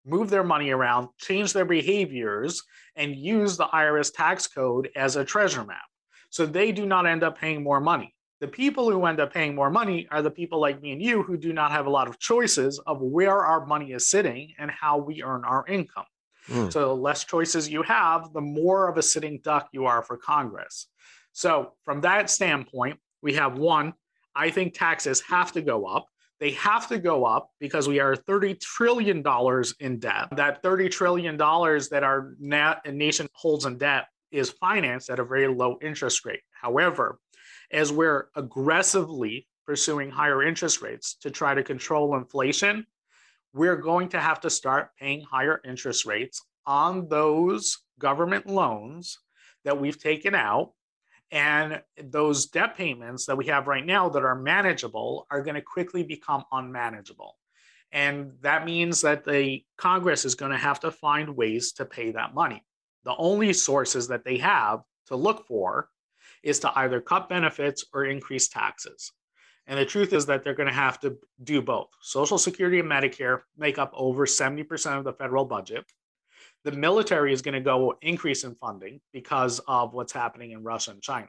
move 0.05 0.31
their 0.31 0.45
money 0.45 0.71
around, 0.71 1.09
change 1.19 1.53
their 1.53 1.65
behaviors, 1.65 2.63
and 2.97 3.15
use 3.15 3.57
the 3.57 3.67
IRS 3.67 4.13
tax 4.15 4.47
code 4.47 4.89
as 4.97 5.17
a 5.17 5.25
treasure 5.25 5.65
map. 5.65 5.83
So 6.31 6.47
they 6.47 6.73
do 6.73 6.87
not 6.87 7.07
end 7.07 7.23
up 7.23 7.39
paying 7.39 7.63
more 7.63 7.81
money. 7.81 8.15
The 8.41 8.49
people 8.49 8.91
who 8.91 9.05
end 9.07 9.21
up 9.21 9.33
paying 9.33 9.55
more 9.55 9.71
money 9.71 10.09
are 10.11 10.23
the 10.23 10.31
people 10.31 10.61
like 10.61 10.83
me 10.83 10.93
and 10.93 11.01
you 11.01 11.23
who 11.23 11.37
do 11.37 11.53
not 11.53 11.71
have 11.71 11.87
a 11.87 11.91
lot 11.91 12.09
of 12.09 12.19
choices 12.19 12.81
of 12.81 13.01
where 13.01 13.39
our 13.39 13.65
money 13.67 13.93
is 13.93 14.09
sitting 14.09 14.53
and 14.59 14.71
how 14.71 14.99
we 14.99 15.23
earn 15.23 15.45
our 15.45 15.65
income. 15.69 16.07
Mm. 16.49 16.73
So 16.73 16.89
the 16.89 16.97
less 17.01 17.23
choices 17.23 17.69
you 17.69 17.83
have, 17.83 18.33
the 18.33 18.41
more 18.41 18.89
of 18.89 18.97
a 18.99 19.03
sitting 19.03 19.41
duck 19.45 19.69
you 19.73 19.87
are 19.87 20.03
for 20.03 20.17
Congress. 20.17 20.89
So 21.33 21.75
from 21.85 22.01
that 22.01 22.31
standpoint, 22.31 22.99
we 23.23 23.35
have 23.35 23.59
one, 23.59 23.95
I 24.35 24.51
think 24.51 24.75
taxes 24.75 25.21
have 25.21 25.53
to 25.53 25.63
go 25.63 25.87
up. 25.87 26.07
They 26.43 26.51
have 26.55 26.89
to 26.89 26.99
go 26.99 27.25
up 27.25 27.51
because 27.61 27.87
we 27.87 28.01
are 28.01 28.17
$30 28.17 28.59
trillion 28.59 29.23
in 29.79 30.01
debt. 30.01 30.27
That 30.33 30.61
$30 30.61 30.91
trillion 30.91 31.37
that 31.37 32.01
our 32.03 32.35
nation 32.41 33.29
holds 33.33 33.65
in 33.65 33.79
debt 33.79 34.07
is 34.33 34.51
financed 34.51 35.09
at 35.09 35.21
a 35.21 35.25
very 35.25 35.47
low 35.47 35.79
interest 35.81 36.25
rate. 36.25 36.41
However, 36.51 37.21
as 37.71 37.93
we're 37.93 38.27
aggressively 38.35 39.47
pursuing 39.67 40.11
higher 40.11 40.43
interest 40.43 40.83
rates 40.83 41.15
to 41.21 41.31
try 41.31 41.55
to 41.55 41.63
control 41.63 42.17
inflation, 42.17 42.89
we're 43.55 43.77
going 43.77 44.09
to 44.09 44.19
have 44.19 44.41
to 44.41 44.51
start 44.51 44.91
paying 44.99 45.21
higher 45.21 45.61
interest 45.65 46.07
rates 46.07 46.45
on 46.67 47.07
those 47.09 47.79
government 48.01 48.49
loans 48.49 49.17
that 49.65 49.81
we've 49.81 50.03
taken 50.03 50.35
out 50.35 50.73
and 51.33 51.81
those 51.97 52.47
debt 52.47 52.77
payments 52.77 53.25
that 53.25 53.37
we 53.37 53.47
have 53.47 53.67
right 53.67 53.85
now 53.85 54.11
that 54.11 54.23
are 54.23 54.35
manageable 54.35 55.27
are 55.31 55.43
going 55.43 55.55
to 55.55 55.63
quickly 55.63 56.03
become 56.03 56.45
unmanageable. 56.53 57.37
And 57.91 58.33
that 58.43 58.67
means 58.67 59.01
that 59.01 59.25
the 59.25 59.65
Congress 59.79 60.27
is 60.27 60.35
going 60.35 60.53
to 60.53 60.59
have 60.59 60.81
to 60.81 60.91
find 60.91 61.35
ways 61.35 61.73
to 61.73 61.87
pay 61.87 62.13
that 62.13 62.35
money. 62.35 62.63
The 63.05 63.17
only 63.17 63.53
sources 63.55 64.09
that 64.09 64.25
they 64.25 64.39
have 64.39 64.83
to 65.07 65.17
look 65.17 65.47
for 65.47 65.89
is 66.43 66.59
to 66.61 66.79
either 66.79 67.01
cut 67.01 67.31
benefits 67.31 67.85
or 67.95 68.05
increase 68.05 68.49
taxes. 68.49 69.13
And 69.67 69.79
the 69.79 69.87
truth 69.87 70.13
is 70.13 70.27
that 70.27 70.45
they're 70.45 70.55
going 70.55 70.69
to 70.69 70.75
have 70.75 71.01
to 71.01 71.17
do 71.45 71.63
both. 71.63 71.89
Social 72.03 72.39
Security 72.39 72.81
and 72.81 72.91
Medicare 72.91 73.41
make 73.57 73.79
up 73.79 73.93
over 73.95 74.27
70% 74.27 74.99
of 74.99 75.05
the 75.05 75.13
federal 75.13 75.45
budget. 75.45 75.85
The 76.65 76.73
military 76.73 77.33
is 77.33 77.43
going 77.43 77.55
to 77.55 77.61
go 77.61 77.97
increase 78.03 78.45
in 78.45 78.55
funding 78.55 79.01
because 79.13 79.61
of 79.67 79.95
what's 79.95 80.13
happening 80.13 80.53
in 80.53 80.63
Russia 80.63 80.93
and 80.93 81.03
China. 81.03 81.29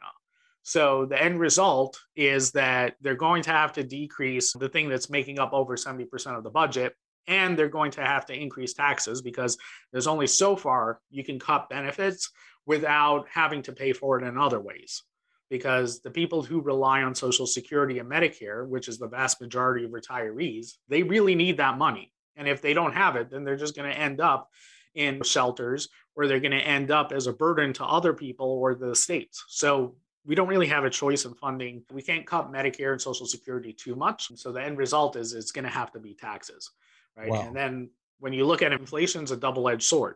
So 0.64 1.06
the 1.06 1.22
end 1.22 1.40
result 1.40 2.00
is 2.16 2.52
that 2.52 2.96
they're 3.02 3.16
going 3.16 3.44
to 3.44 3.52
have 3.52 3.74
to 3.74 3.84
decrease 3.84 4.54
the 4.54 4.70
thing 4.70 4.88
that's 4.88 5.10
making 5.10 5.38
up 5.38 5.54
over 5.54 5.76
70% 5.76 6.38
of 6.38 6.44
the 6.44 6.50
budget. 6.50 6.96
And 7.28 7.58
they're 7.58 7.70
going 7.70 7.92
to 7.92 8.02
have 8.02 8.26
to 8.28 8.34
increase 8.34 8.74
taxes 8.74 9.22
because 9.22 9.58
there's 9.92 10.08
only 10.08 10.28
so 10.28 10.56
far 10.56 11.00
you 11.10 11.24
can 11.24 11.40
cut 11.40 11.70
benefits 11.70 12.32
without 12.66 13.28
having 13.30 13.62
to 13.64 13.74
pay 13.74 13.94
for 13.94 14.20
it 14.20 14.28
in 14.28 14.38
other 14.38 14.60
ways. 14.60 15.04
Because 15.50 16.02
the 16.02 16.12
people 16.12 16.42
who 16.42 16.62
rely 16.62 17.04
on 17.04 17.14
Social 17.14 17.46
Security 17.46 18.00
and 18.00 18.10
Medicare, 18.10 18.68
which 18.68 18.88
is 18.88 18.98
the 18.98 19.08
vast 19.08 19.40
majority 19.40 19.86
of 19.86 19.92
retirees, 19.92 20.74
they 20.88 21.04
really 21.04 21.36
need 21.36 21.58
that 21.58 21.78
money. 21.78 22.12
And 22.36 22.48
if 22.48 22.62
they 22.62 22.74
don't 22.74 22.94
have 22.94 23.16
it, 23.16 23.30
then 23.30 23.44
they're 23.44 23.56
just 23.56 23.76
going 23.76 23.90
to 23.90 23.98
end 23.98 24.20
up 24.20 24.50
in 24.96 25.22
shelters 25.24 25.90
where 26.14 26.28
they're 26.28 26.40
going 26.40 26.52
to 26.52 26.58
end 26.58 26.92
up 26.92 27.12
as 27.12 27.28
a 27.28 27.34
burden 27.34 27.74
to 27.74 27.86
other 27.86 28.14
people 28.14 28.48
or 28.48 28.76
the 28.76 28.96
states. 28.96 29.44
So 29.48 29.96
we 30.26 30.36
don't 30.36 30.48
really 30.48 30.68
have 30.68 30.86
a 30.86 30.90
choice 30.90 31.26
in 31.26 31.34
funding. 31.34 31.84
We 31.92 32.02
can't 32.02 32.26
cut 32.26 32.52
Medicare 32.52 32.92
and 32.92 33.02
Social 33.02 33.26
Security 33.26 33.74
too 33.74 33.96
much. 33.96 34.32
So 34.36 34.52
the 34.52 34.62
end 34.62 34.78
result 34.78 35.16
is 35.16 35.34
it's 35.34 35.52
going 35.52 35.66
to 35.66 35.72
have 35.72 35.92
to 35.94 36.00
be 36.00 36.14
taxes, 36.14 36.72
right? 37.18 37.30
Wow. 37.30 37.42
And 37.42 37.56
then 37.56 37.90
when 38.20 38.32
you 38.32 38.46
look 38.46 38.62
at 38.62 38.72
inflation, 38.72 39.24
it's 39.24 39.32
a 39.32 39.38
double-edged 39.38 39.84
sword. 39.84 40.16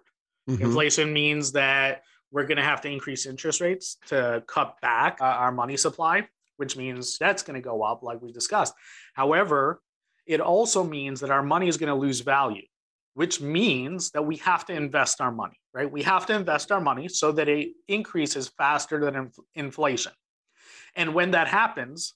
Mm-hmm. 0.49 0.63
Inflation 0.63 1.11
means 1.11 1.51
that 1.53 2.03
we're 2.31 2.45
going 2.45 2.57
to 2.57 2.63
have 2.63 2.81
to 2.81 2.89
increase 2.89 3.25
interest 3.25 3.59
rates 3.59 3.97
to 4.07 4.43
cut 4.47 4.79
back 4.81 5.17
uh, 5.19 5.25
our 5.25 5.51
money 5.51 5.75
supply, 5.75 6.27
which 6.57 6.77
means 6.77 7.17
that's 7.17 7.43
going 7.43 7.55
to 7.55 7.61
go 7.61 7.81
up, 7.81 8.03
like 8.03 8.21
we 8.21 8.31
discussed. 8.31 8.73
However, 9.13 9.81
it 10.25 10.39
also 10.39 10.83
means 10.83 11.19
that 11.21 11.31
our 11.31 11.43
money 11.43 11.67
is 11.67 11.77
going 11.77 11.89
to 11.89 11.95
lose 11.95 12.21
value 12.21 12.63
which 13.17 13.41
means 13.41 14.11
that 14.11 14.23
we 14.23 14.35
have 14.35 14.63
to 14.63 14.73
invest 14.73 15.21
our 15.21 15.31
money, 15.31 15.59
right? 15.73 15.91
We 15.91 16.03
have 16.03 16.27
to 16.27 16.35
invest 16.35 16.71
our 16.71 16.79
money 16.79 17.07
so 17.07 17.31
that 17.31 17.49
it 17.49 17.69
increases 17.87 18.47
faster 18.59 18.99
than 18.99 19.15
inf- 19.15 19.39
inflation. 19.55 20.11
And 20.95 21.15
when 21.15 21.31
that 21.31 21.47
happens, 21.47 22.13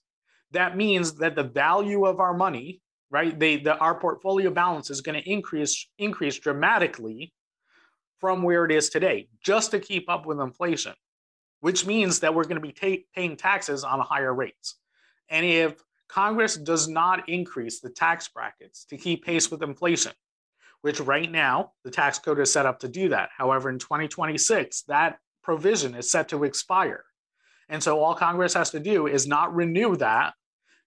that 0.51 0.77
means 0.77 1.15
that 1.15 1.35
the 1.35 1.41
value 1.41 2.05
of 2.05 2.19
our 2.19 2.35
money, 2.35 2.83
right, 3.09 3.37
they, 3.39 3.57
the, 3.57 3.75
our 3.77 3.95
portfolio 3.99 4.51
balance 4.51 4.91
is 4.91 5.01
going 5.01 5.19
to 5.19 5.27
increase 5.27 5.87
increase 5.97 6.37
dramatically 6.37 7.33
from 8.19 8.43
where 8.43 8.63
it 8.65 8.71
is 8.71 8.89
today, 8.89 9.27
just 9.43 9.71
to 9.71 9.79
keep 9.79 10.07
up 10.07 10.27
with 10.27 10.39
inflation, 10.39 10.93
which 11.61 11.83
means 11.83 12.19
that 12.19 12.35
we're 12.35 12.43
going 12.43 12.61
to 12.61 12.67
be 12.71 12.73
ta- 12.73 13.03
paying 13.15 13.35
taxes 13.35 13.83
on 13.83 13.99
higher 14.01 14.35
rates. 14.35 14.75
And 15.29 15.47
if 15.47 15.81
Congress 16.07 16.57
does 16.57 16.87
not 16.87 17.27
increase 17.27 17.79
the 17.79 17.89
tax 17.89 18.27
brackets 18.27 18.85
to 18.85 18.97
keep 18.97 19.25
pace 19.25 19.49
with 19.49 19.63
inflation, 19.63 20.11
which 20.81 20.99
right 20.99 21.31
now 21.31 21.71
the 21.83 21.91
tax 21.91 22.19
code 22.19 22.39
is 22.39 22.51
set 22.51 22.65
up 22.65 22.79
to 22.79 22.87
do 22.87 23.09
that. 23.09 23.29
However, 23.35 23.69
in 23.69 23.79
2026, 23.79 24.83
that 24.83 25.19
provision 25.43 25.95
is 25.95 26.11
set 26.11 26.29
to 26.29 26.43
expire. 26.43 27.03
And 27.69 27.81
so 27.81 27.99
all 27.99 28.15
Congress 28.15 28.53
has 28.53 28.71
to 28.71 28.79
do 28.79 29.07
is 29.07 29.27
not 29.27 29.55
renew 29.55 29.95
that. 29.97 30.33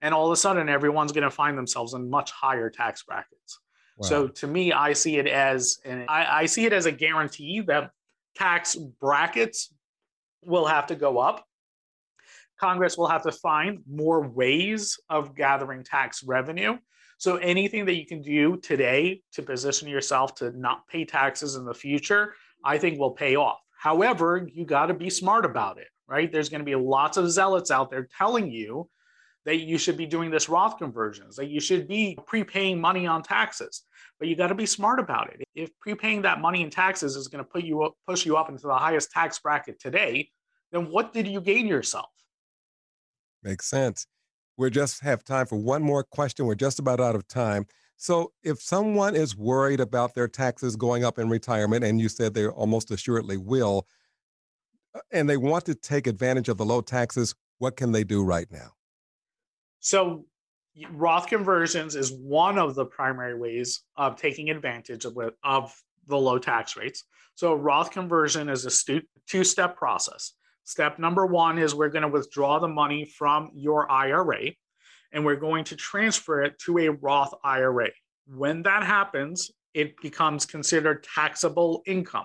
And 0.03 0.13
all 0.13 0.27
of 0.27 0.33
a 0.33 0.37
sudden, 0.37 0.69
everyone's 0.69 1.13
going 1.13 1.25
to 1.25 1.31
find 1.31 1.57
themselves 1.57 1.95
in 1.95 2.11
much 2.11 2.31
higher 2.31 2.69
tax 2.69 3.03
brackets. 3.05 3.61
Wow. 3.97 4.09
So 4.09 4.29
to 4.29 4.47
me, 4.47 4.73
I 4.73 4.93
see 4.93 5.17
it 5.17 5.27
as 5.27 5.79
and 5.85 6.05
I, 6.09 6.43
I 6.43 6.47
see 6.47 6.67
it 6.67 6.73
as 6.73 6.87
a 6.87 6.93
guarantee 6.93 7.61
that 7.69 7.91
tax 8.35 8.75
brackets 8.75 9.73
will 10.45 10.67
have 10.67 10.89
to 10.89 10.95
go 10.95 11.19
up. 11.19 11.47
Congress 12.61 12.99
will 12.99 13.09
have 13.09 13.23
to 13.23 13.33
find 13.33 13.81
more 13.91 14.27
ways 14.27 14.99
of 15.09 15.35
gathering 15.35 15.85
tax 15.85 16.23
revenue 16.23 16.77
so 17.19 17.37
anything 17.37 17.85
that 17.87 17.95
you 17.95 18.07
can 18.07 18.23
do 18.23 18.57
today 18.59 19.23
to 19.33 19.43
position 19.43 19.89
yourself 19.89 20.35
to 20.37 20.51
not 20.59 20.87
pay 20.89 21.05
taxes 21.05 21.57
in 21.57 21.65
the 21.65 21.75
future, 21.75 22.35
I 22.65 22.79
think 22.79 22.99
will 22.99 23.13
pay 23.13 23.37
off. 23.37 23.61
However, 23.77 24.49
you 24.53 24.65
got 24.65 24.87
to 24.87 24.95
be 24.95 25.11
smart 25.11 25.45
about 25.45 25.79
it, 25.79 25.89
right? 26.07 26.31
There's 26.31 26.49
going 26.49 26.61
to 26.61 26.65
be 26.65 26.75
lots 26.75 27.17
of 27.17 27.31
zealots 27.31 27.71
out 27.71 27.91
there 27.91 28.09
telling 28.17 28.51
you 28.51 28.89
that 29.45 29.57
you 29.57 29.77
should 29.77 29.97
be 29.97 30.07
doing 30.07 30.31
this 30.31 30.49
Roth 30.49 30.79
conversions, 30.79 31.37
that 31.37 31.49
you 31.49 31.61
should 31.61 31.87
be 31.87 32.19
prepaying 32.27 32.81
money 32.81 33.07
on 33.07 33.23
taxes. 33.23 33.83
But 34.19 34.29
you 34.29 34.37
got 34.37 34.47
to 34.47 34.55
be 34.55 34.67
smart 34.67 35.01
about 35.01 35.33
it. 35.35 35.43
If 35.55 35.71
prepaying 35.81 36.23
that 36.23 36.41
money 36.41 36.63
in 36.63 36.71
taxes 36.71 37.17
is 37.17 37.29
going 37.29 37.45
to 37.45 37.51
put 37.51 37.65
you 37.65 37.83
up, 37.83 37.95
push 38.07 38.25
you 38.25 38.37
up 38.37 38.49
into 38.49 38.67
the 38.67 38.77
highest 38.77 39.11
tax 39.11 39.39
bracket 39.39 39.79
today, 39.79 40.31
then 40.73 40.87
what 40.91 41.13
did 41.13 41.27
you 41.27 41.41
gain 41.41 41.67
yourself? 41.67 42.09
Makes 43.43 43.67
sense. 43.67 44.07
We 44.57 44.71
just 44.71 45.01
have 45.03 45.25
time 45.25 45.47
for 45.47 45.57
one 45.57 45.83
more 45.83 46.05
question. 46.05 46.47
We're 46.47 46.55
just 46.55 46.79
about 46.79 47.01
out 47.01 47.15
of 47.15 47.27
time. 47.27 47.67
So, 47.97 48.33
if 48.43 48.61
someone 48.61 49.15
is 49.15 49.37
worried 49.37 49.81
about 49.81 50.15
their 50.15 50.29
taxes 50.29 50.77
going 50.77 51.05
up 51.05 51.19
in 51.19 51.29
retirement, 51.29 51.85
and 51.85 52.01
you 52.01 52.09
said 52.09 52.35
they 52.35 52.47
almost 52.47 52.91
assuredly 52.91 53.37
will, 53.37 53.87
uh, 54.95 55.01
and 55.13 55.29
they 55.29 55.37
want 55.37 55.65
to 55.67 55.75
take 55.75 56.07
advantage 56.07 56.49
of 56.49 56.57
the 56.57 56.65
low 56.65 56.81
taxes, 56.81 57.35
what 57.59 57.77
can 57.77 57.93
they 57.93 58.05
do 58.05 58.23
right 58.23 58.49
now? 58.51 58.73
So, 59.79 60.27
Roth 60.91 61.29
conversions 61.29 61.95
is 61.95 62.13
one 62.13 62.59
of 62.59 62.75
the 62.75 62.85
primary 62.85 63.39
ways 63.39 63.83
of 63.97 64.17
taking 64.17 64.51
advantage 64.51 65.05
of, 65.05 65.17
of 65.45 65.83
the 66.07 66.17
low 66.17 66.39
tax 66.39 66.77
rates. 66.77 67.05
So, 67.37 67.55
Roth 67.55 67.93
conversion 67.93 68.49
is 68.49 68.67
a 68.67 69.01
two 69.29 69.45
step 69.45 69.77
process. 69.77 70.33
Step 70.65 70.99
number 70.99 71.27
one 71.27 71.59
is 71.59 71.75
we're 71.75 71.91
going 71.91 72.03
to 72.03 72.09
withdraw 72.09 72.59
the 72.59 72.69
money 72.69 73.05
from 73.05 73.51
your 73.55 73.91
IRA 73.91 74.53
and 75.13 75.25
we're 75.25 75.37
going 75.37 75.65
to 75.65 75.77
transfer 75.77 76.43
it 76.43 76.59
to 76.61 76.79
a 76.79 76.89
Roth 76.89 77.35
IRA. 77.45 77.91
When 78.27 78.63
that 78.63 78.83
happens, 78.83 79.51
it 79.75 80.01
becomes 80.01 80.47
considered 80.47 81.07
taxable 81.15 81.83
income. 81.87 82.25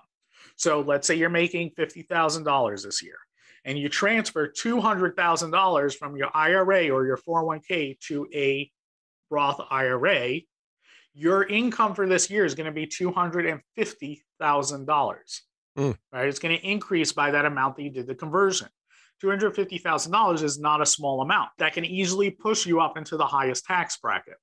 So 0.55 0.79
let's 0.81 1.05
say 1.05 1.15
you're 1.15 1.29
making 1.29 1.71
$50,000 1.77 2.83
this 2.83 3.03
year 3.03 3.17
and 3.65 3.77
you 3.77 3.89
transfer 3.89 4.47
$200,000 4.47 5.95
from 5.95 6.15
your 6.15 6.29
IRA 6.33 6.89
or 6.89 7.05
your 7.05 7.17
401k 7.17 7.99
to 8.07 8.25
a 8.33 8.71
Roth 9.29 9.59
IRA, 9.69 10.39
your 11.13 11.43
income 11.43 11.93
for 11.93 12.07
this 12.07 12.29
year 12.29 12.45
is 12.45 12.55
going 12.55 12.65
to 12.65 12.71
be 12.71 12.87
$250,000. 12.87 15.39
Mm. 15.77 15.97
Right? 16.11 16.27
It's 16.27 16.39
going 16.39 16.57
to 16.57 16.65
increase 16.65 17.11
by 17.11 17.31
that 17.31 17.45
amount 17.45 17.75
that 17.75 17.83
you 17.83 17.89
did 17.89 18.07
the 18.07 18.15
conversion. 18.15 18.67
$250,000 19.23 20.43
is 20.43 20.59
not 20.59 20.81
a 20.81 20.85
small 20.85 21.21
amount. 21.21 21.49
That 21.57 21.73
can 21.73 21.85
easily 21.85 22.29
push 22.29 22.65
you 22.65 22.79
up 22.79 22.97
into 22.97 23.17
the 23.17 23.25
highest 23.25 23.65
tax 23.65 23.97
bracket. 23.97 24.35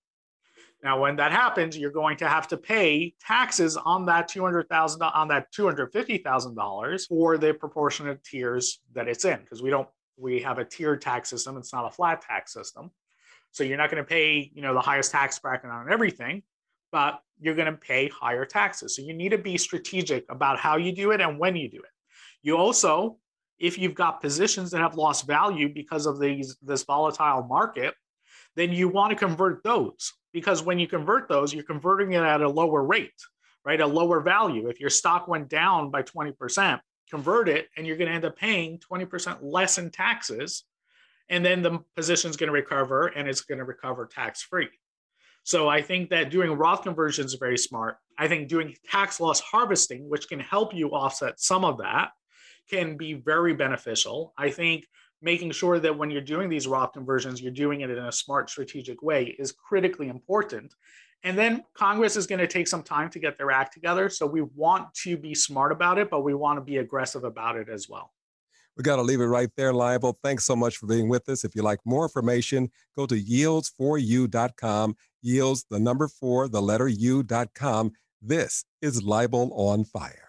Now, 0.82 1.00
when 1.00 1.16
that 1.16 1.32
happens, 1.32 1.76
you're 1.76 1.90
going 1.90 2.18
to 2.18 2.28
have 2.28 2.46
to 2.48 2.56
pay 2.58 3.14
taxes 3.26 3.78
on 3.78 4.04
that 4.06 4.28
200,000 4.28 5.02
on 5.02 5.28
that 5.28 5.52
$250,000 5.52 7.08
for 7.08 7.38
the 7.38 7.54
proportionate 7.54 8.22
tiers 8.22 8.80
that 8.92 9.08
it's 9.08 9.24
in 9.24 9.40
because 9.40 9.62
we 9.62 9.70
don't 9.70 9.88
we 10.18 10.40
have 10.40 10.58
a 10.58 10.64
tiered 10.64 11.02
tax 11.02 11.28
system, 11.28 11.56
it's 11.56 11.72
not 11.72 11.86
a 11.86 11.90
flat 11.90 12.22
tax 12.22 12.52
system. 12.52 12.90
So 13.50 13.64
you're 13.64 13.78
not 13.78 13.90
going 13.90 14.02
to 14.02 14.08
pay, 14.08 14.50
you 14.54 14.62
know, 14.62 14.74
the 14.74 14.80
highest 14.80 15.12
tax 15.12 15.38
bracket 15.38 15.70
on 15.70 15.90
everything 15.90 16.42
but 16.92 17.20
you're 17.40 17.54
going 17.54 17.70
to 17.70 17.78
pay 17.78 18.08
higher 18.08 18.44
taxes. 18.44 18.96
So 18.96 19.02
you 19.02 19.14
need 19.14 19.30
to 19.30 19.38
be 19.38 19.58
strategic 19.58 20.24
about 20.30 20.58
how 20.58 20.76
you 20.76 20.92
do 20.92 21.10
it 21.12 21.20
and 21.20 21.38
when 21.38 21.56
you 21.56 21.68
do 21.68 21.78
it. 21.78 21.90
You 22.42 22.56
also, 22.56 23.18
if 23.58 23.78
you've 23.78 23.94
got 23.94 24.20
positions 24.20 24.70
that 24.70 24.80
have 24.80 24.96
lost 24.96 25.26
value 25.26 25.72
because 25.72 26.06
of 26.06 26.20
these 26.20 26.56
this 26.62 26.84
volatile 26.84 27.42
market, 27.42 27.94
then 28.54 28.72
you 28.72 28.88
want 28.88 29.10
to 29.10 29.16
convert 29.16 29.62
those 29.62 30.12
because 30.32 30.62
when 30.62 30.78
you 30.78 30.86
convert 30.86 31.28
those, 31.28 31.52
you're 31.52 31.64
converting 31.64 32.12
it 32.12 32.22
at 32.22 32.42
a 32.42 32.48
lower 32.48 32.82
rate, 32.82 33.12
right? 33.64 33.80
A 33.80 33.86
lower 33.86 34.20
value. 34.20 34.68
If 34.68 34.80
your 34.80 34.90
stock 34.90 35.28
went 35.28 35.48
down 35.48 35.90
by 35.90 36.02
20%, 36.02 36.80
convert 37.10 37.48
it 37.48 37.68
and 37.76 37.86
you're 37.86 37.96
going 37.96 38.08
to 38.08 38.14
end 38.14 38.24
up 38.24 38.36
paying 38.36 38.78
20% 38.78 39.38
less 39.42 39.78
in 39.78 39.90
taxes. 39.90 40.64
And 41.28 41.44
then 41.44 41.62
the 41.62 41.80
position 41.96 42.30
is 42.30 42.36
going 42.36 42.48
to 42.48 42.52
recover 42.52 43.08
and 43.08 43.28
it's 43.28 43.40
going 43.42 43.58
to 43.58 43.64
recover 43.64 44.06
tax 44.06 44.42
free. 44.42 44.68
So 45.46 45.68
I 45.68 45.80
think 45.80 46.10
that 46.10 46.30
doing 46.30 46.50
Roth 46.50 46.82
conversions 46.82 47.32
is 47.32 47.38
very 47.38 47.56
smart. 47.56 47.98
I 48.18 48.26
think 48.26 48.48
doing 48.48 48.74
tax 48.90 49.20
loss 49.20 49.38
harvesting, 49.38 50.08
which 50.08 50.28
can 50.28 50.40
help 50.40 50.74
you 50.74 50.88
offset 50.88 51.38
some 51.38 51.64
of 51.64 51.78
that, 51.78 52.10
can 52.68 52.96
be 52.96 53.12
very 53.12 53.54
beneficial. 53.54 54.34
I 54.36 54.50
think 54.50 54.88
making 55.22 55.52
sure 55.52 55.78
that 55.78 55.96
when 55.96 56.10
you're 56.10 56.20
doing 56.20 56.48
these 56.48 56.66
Roth 56.66 56.94
conversions, 56.94 57.40
you're 57.40 57.52
doing 57.52 57.82
it 57.82 57.90
in 57.90 57.98
a 57.98 58.10
smart, 58.10 58.50
strategic 58.50 59.02
way 59.02 59.36
is 59.38 59.52
critically 59.52 60.08
important. 60.08 60.74
And 61.22 61.38
then 61.38 61.62
Congress 61.74 62.16
is 62.16 62.26
going 62.26 62.40
to 62.40 62.48
take 62.48 62.66
some 62.66 62.82
time 62.82 63.08
to 63.10 63.20
get 63.20 63.38
their 63.38 63.52
act 63.52 63.72
together. 63.72 64.08
So 64.08 64.26
we 64.26 64.42
want 64.42 64.92
to 65.04 65.16
be 65.16 65.32
smart 65.32 65.70
about 65.70 65.96
it, 65.98 66.10
but 66.10 66.24
we 66.24 66.34
want 66.34 66.56
to 66.56 66.60
be 66.60 66.78
aggressive 66.78 67.22
about 67.22 67.56
it 67.56 67.68
as 67.68 67.88
well. 67.88 68.10
We 68.76 68.82
got 68.82 68.96
to 68.96 69.02
leave 69.02 69.20
it 69.20 69.26
right 69.26 69.50
there, 69.56 69.72
Leibel. 69.72 70.14
Thanks 70.22 70.44
so 70.44 70.54
much 70.54 70.76
for 70.76 70.86
being 70.86 71.08
with 71.08 71.28
us. 71.28 71.44
If 71.44 71.54
you 71.54 71.62
like 71.62 71.80
more 71.84 72.04
information, 72.04 72.70
go 72.94 73.06
to 73.06 73.14
yields4u.com 73.14 74.96
yields 75.22 75.64
the 75.70 75.78
number 75.78 76.08
four, 76.08 76.48
the 76.48 76.62
letter 76.62 76.88
U.com. 76.88 77.92
This 78.22 78.64
is 78.80 79.02
Leibel 79.02 79.50
on 79.52 79.84
Fire. 79.84 80.25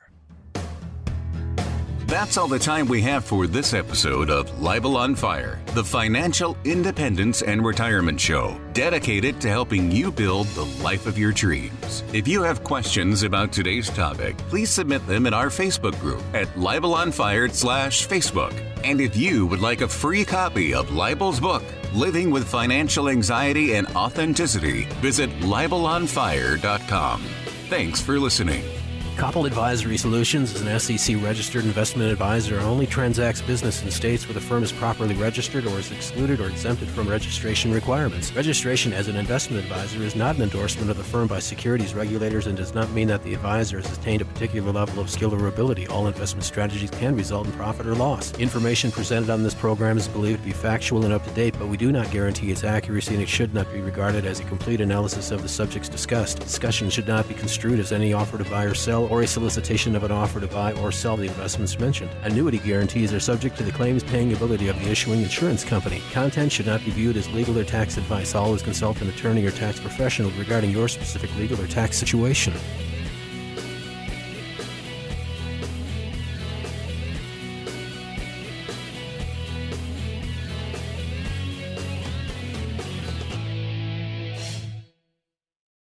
That's 2.08 2.38
all 2.38 2.48
the 2.48 2.58
time 2.58 2.88
we 2.88 3.02
have 3.02 3.26
for 3.26 3.48
this 3.48 3.74
episode 3.74 4.30
of 4.30 4.50
Leibel 4.52 4.96
on 4.96 5.14
Fire, 5.14 5.60
the 5.74 5.84
financial 5.84 6.56
independence 6.64 7.42
and 7.42 7.66
retirement 7.66 8.18
show, 8.18 8.62
dedicated 8.72 9.42
to 9.42 9.50
helping 9.50 9.92
you 9.92 10.10
build 10.10 10.48
the 10.48 10.68
life 10.82 11.06
of 11.06 11.18
your 11.18 11.34
dreams. 11.34 12.06
If 12.14 12.26
you 12.26 12.44
have 12.44 12.64
questions 12.64 13.24
about 13.24 13.52
today's 13.52 13.90
topic, 13.90 14.38
please 14.48 14.70
submit 14.70 15.06
them 15.06 15.28
in 15.28 15.34
our 15.34 15.48
Facebook 15.48 16.00
group 16.00 16.22
at 16.34 16.48
Leibel 16.56 16.96
on 16.96 17.12
Fire 17.12 17.50
slash 17.50 18.08
Facebook. 18.08 18.58
And 18.86 19.02
if 19.02 19.18
you 19.18 19.46
would 19.46 19.60
like 19.60 19.82
a 19.82 19.88
free 19.90 20.24
copy 20.24 20.74
of 20.74 20.88
Leibel's 20.92 21.42
book, 21.42 21.64
Living 21.94 22.32
with 22.32 22.48
Financial 22.48 23.10
Anxiety 23.10 23.74
and 23.74 23.86
Authenticity, 23.98 24.86
visit 25.02 25.30
libelonfire.com. 25.42 27.22
Thanks 27.68 28.00
for 28.00 28.18
listening. 28.18 28.64
Copple 29.18 29.48
Advisory 29.48 29.98
Solutions 29.98 30.54
is 30.54 30.62
an 30.62 30.80
SEC 30.80 31.16
registered 31.24 31.66
investment 31.66 32.12
advisor 32.12 32.58
and 32.58 32.66
only 32.68 32.86
transacts 32.86 33.42
business 33.42 33.82
in 33.82 33.90
states 33.90 34.28
where 34.28 34.36
the 34.36 34.40
firm 34.40 34.62
is 34.62 34.72
properly 34.72 35.16
registered 35.16 35.66
or 35.66 35.80
is 35.80 35.92
excluded 35.92 36.40
or 36.40 36.48
exempted 36.50 36.88
from 36.88 37.10
registration 37.10 37.74
requirements. 37.74 38.32
Registration 38.34 38.94
as 38.94 39.08
an 39.08 39.16
investment 39.16 39.64
advisor 39.64 40.04
is 40.04 40.16
not 40.16 40.36
an 40.36 40.44
endorsement 40.44 40.92
of 40.92 40.98
the 40.98 41.04
firm 41.04 41.28
by 41.28 41.40
securities 41.40 41.96
regulators 41.96 42.46
and 42.46 42.56
does 42.56 42.76
not 42.76 42.92
mean 42.92 43.08
that 43.08 43.24
the 43.24 43.34
advisor 43.34 43.82
has 43.82 43.98
attained 43.98 44.22
a 44.22 44.26
particular 44.26 44.72
level 44.72 45.00
of 45.00 45.10
skill 45.10 45.34
or 45.34 45.48
ability. 45.48 45.88
All 45.88 46.06
investment 46.06 46.44
strategies 46.44 46.92
can 46.92 47.16
result 47.16 47.48
in 47.48 47.54
profit 47.54 47.88
or 47.88 47.96
loss. 47.96 48.38
Information 48.38 48.92
presented 48.92 49.32
on 49.32 49.42
this 49.42 49.56
program 49.56 49.98
is 49.98 50.08
believed 50.08 50.42
to 50.42 50.46
be 50.46 50.54
factual 50.54 51.06
and 51.06 51.12
up 51.12 51.24
to 51.24 51.32
date, 51.32 51.56
but 51.58 51.70
we 51.70 51.78
do 51.78 51.92
not 51.92 52.12
guarantee 52.12 52.52
its 52.52 52.64
accuracy 52.64 53.16
and 53.16 53.24
it 53.24 53.30
should 53.30 53.52
not 53.52 53.68
be 53.74 53.82
regarded 53.82 54.28
as 54.28 54.40
a 54.42 54.44
complete 54.44 54.80
analysis 54.80 55.32
of 55.32 55.42
the 55.42 55.50
subjects 55.50 55.90
discussed. 55.90 56.40
Discussion 56.40 56.92
should 56.92 57.08
not 57.08 57.28
be 57.28 57.34
construed 57.34 57.80
as 57.80 57.92
any 57.92 58.14
offer 58.14 58.38
to 58.38 58.44
buy 58.52 58.64
or 58.64 58.76
sell 58.76 59.07
or 59.10 59.22
a 59.22 59.28
solicitation 59.28 59.96
of 59.96 60.04
an 60.04 60.12
offer 60.12 60.40
to 60.40 60.48
buy 60.48 60.74
or 60.74 60.92
sell 60.92 61.18
the 61.18 61.26
investments 61.26 61.78
mentioned. 61.80 62.12
Annuity 62.24 62.60
guarantees 62.60 63.14
are 63.14 63.20
subject 63.20 63.58
to 63.58 63.64
the 63.64 63.72
claims 63.72 64.04
paying 64.04 64.34
ability 64.34 64.68
of 64.68 64.80
the 64.80 64.90
issuing 64.90 65.22
insurance 65.22 65.64
company. 65.64 66.02
Content 66.12 66.52
should 66.52 66.66
not 66.66 66.84
be 66.84 66.92
viewed 66.92 67.18
as 67.18 67.30
legal 67.32 67.58
or 67.58 67.64
tax 67.64 67.98
advice. 67.98 68.36
Always 68.36 68.62
consult 68.62 69.02
an 69.02 69.10
attorney 69.10 69.46
or 69.46 69.52
tax 69.52 69.80
professional 69.80 70.32
regarding 70.32 70.72
your 70.72 70.88
specific 70.88 71.36
legal 71.38 71.60
or 71.62 71.68
tax 71.68 71.98
situation. 71.98 72.54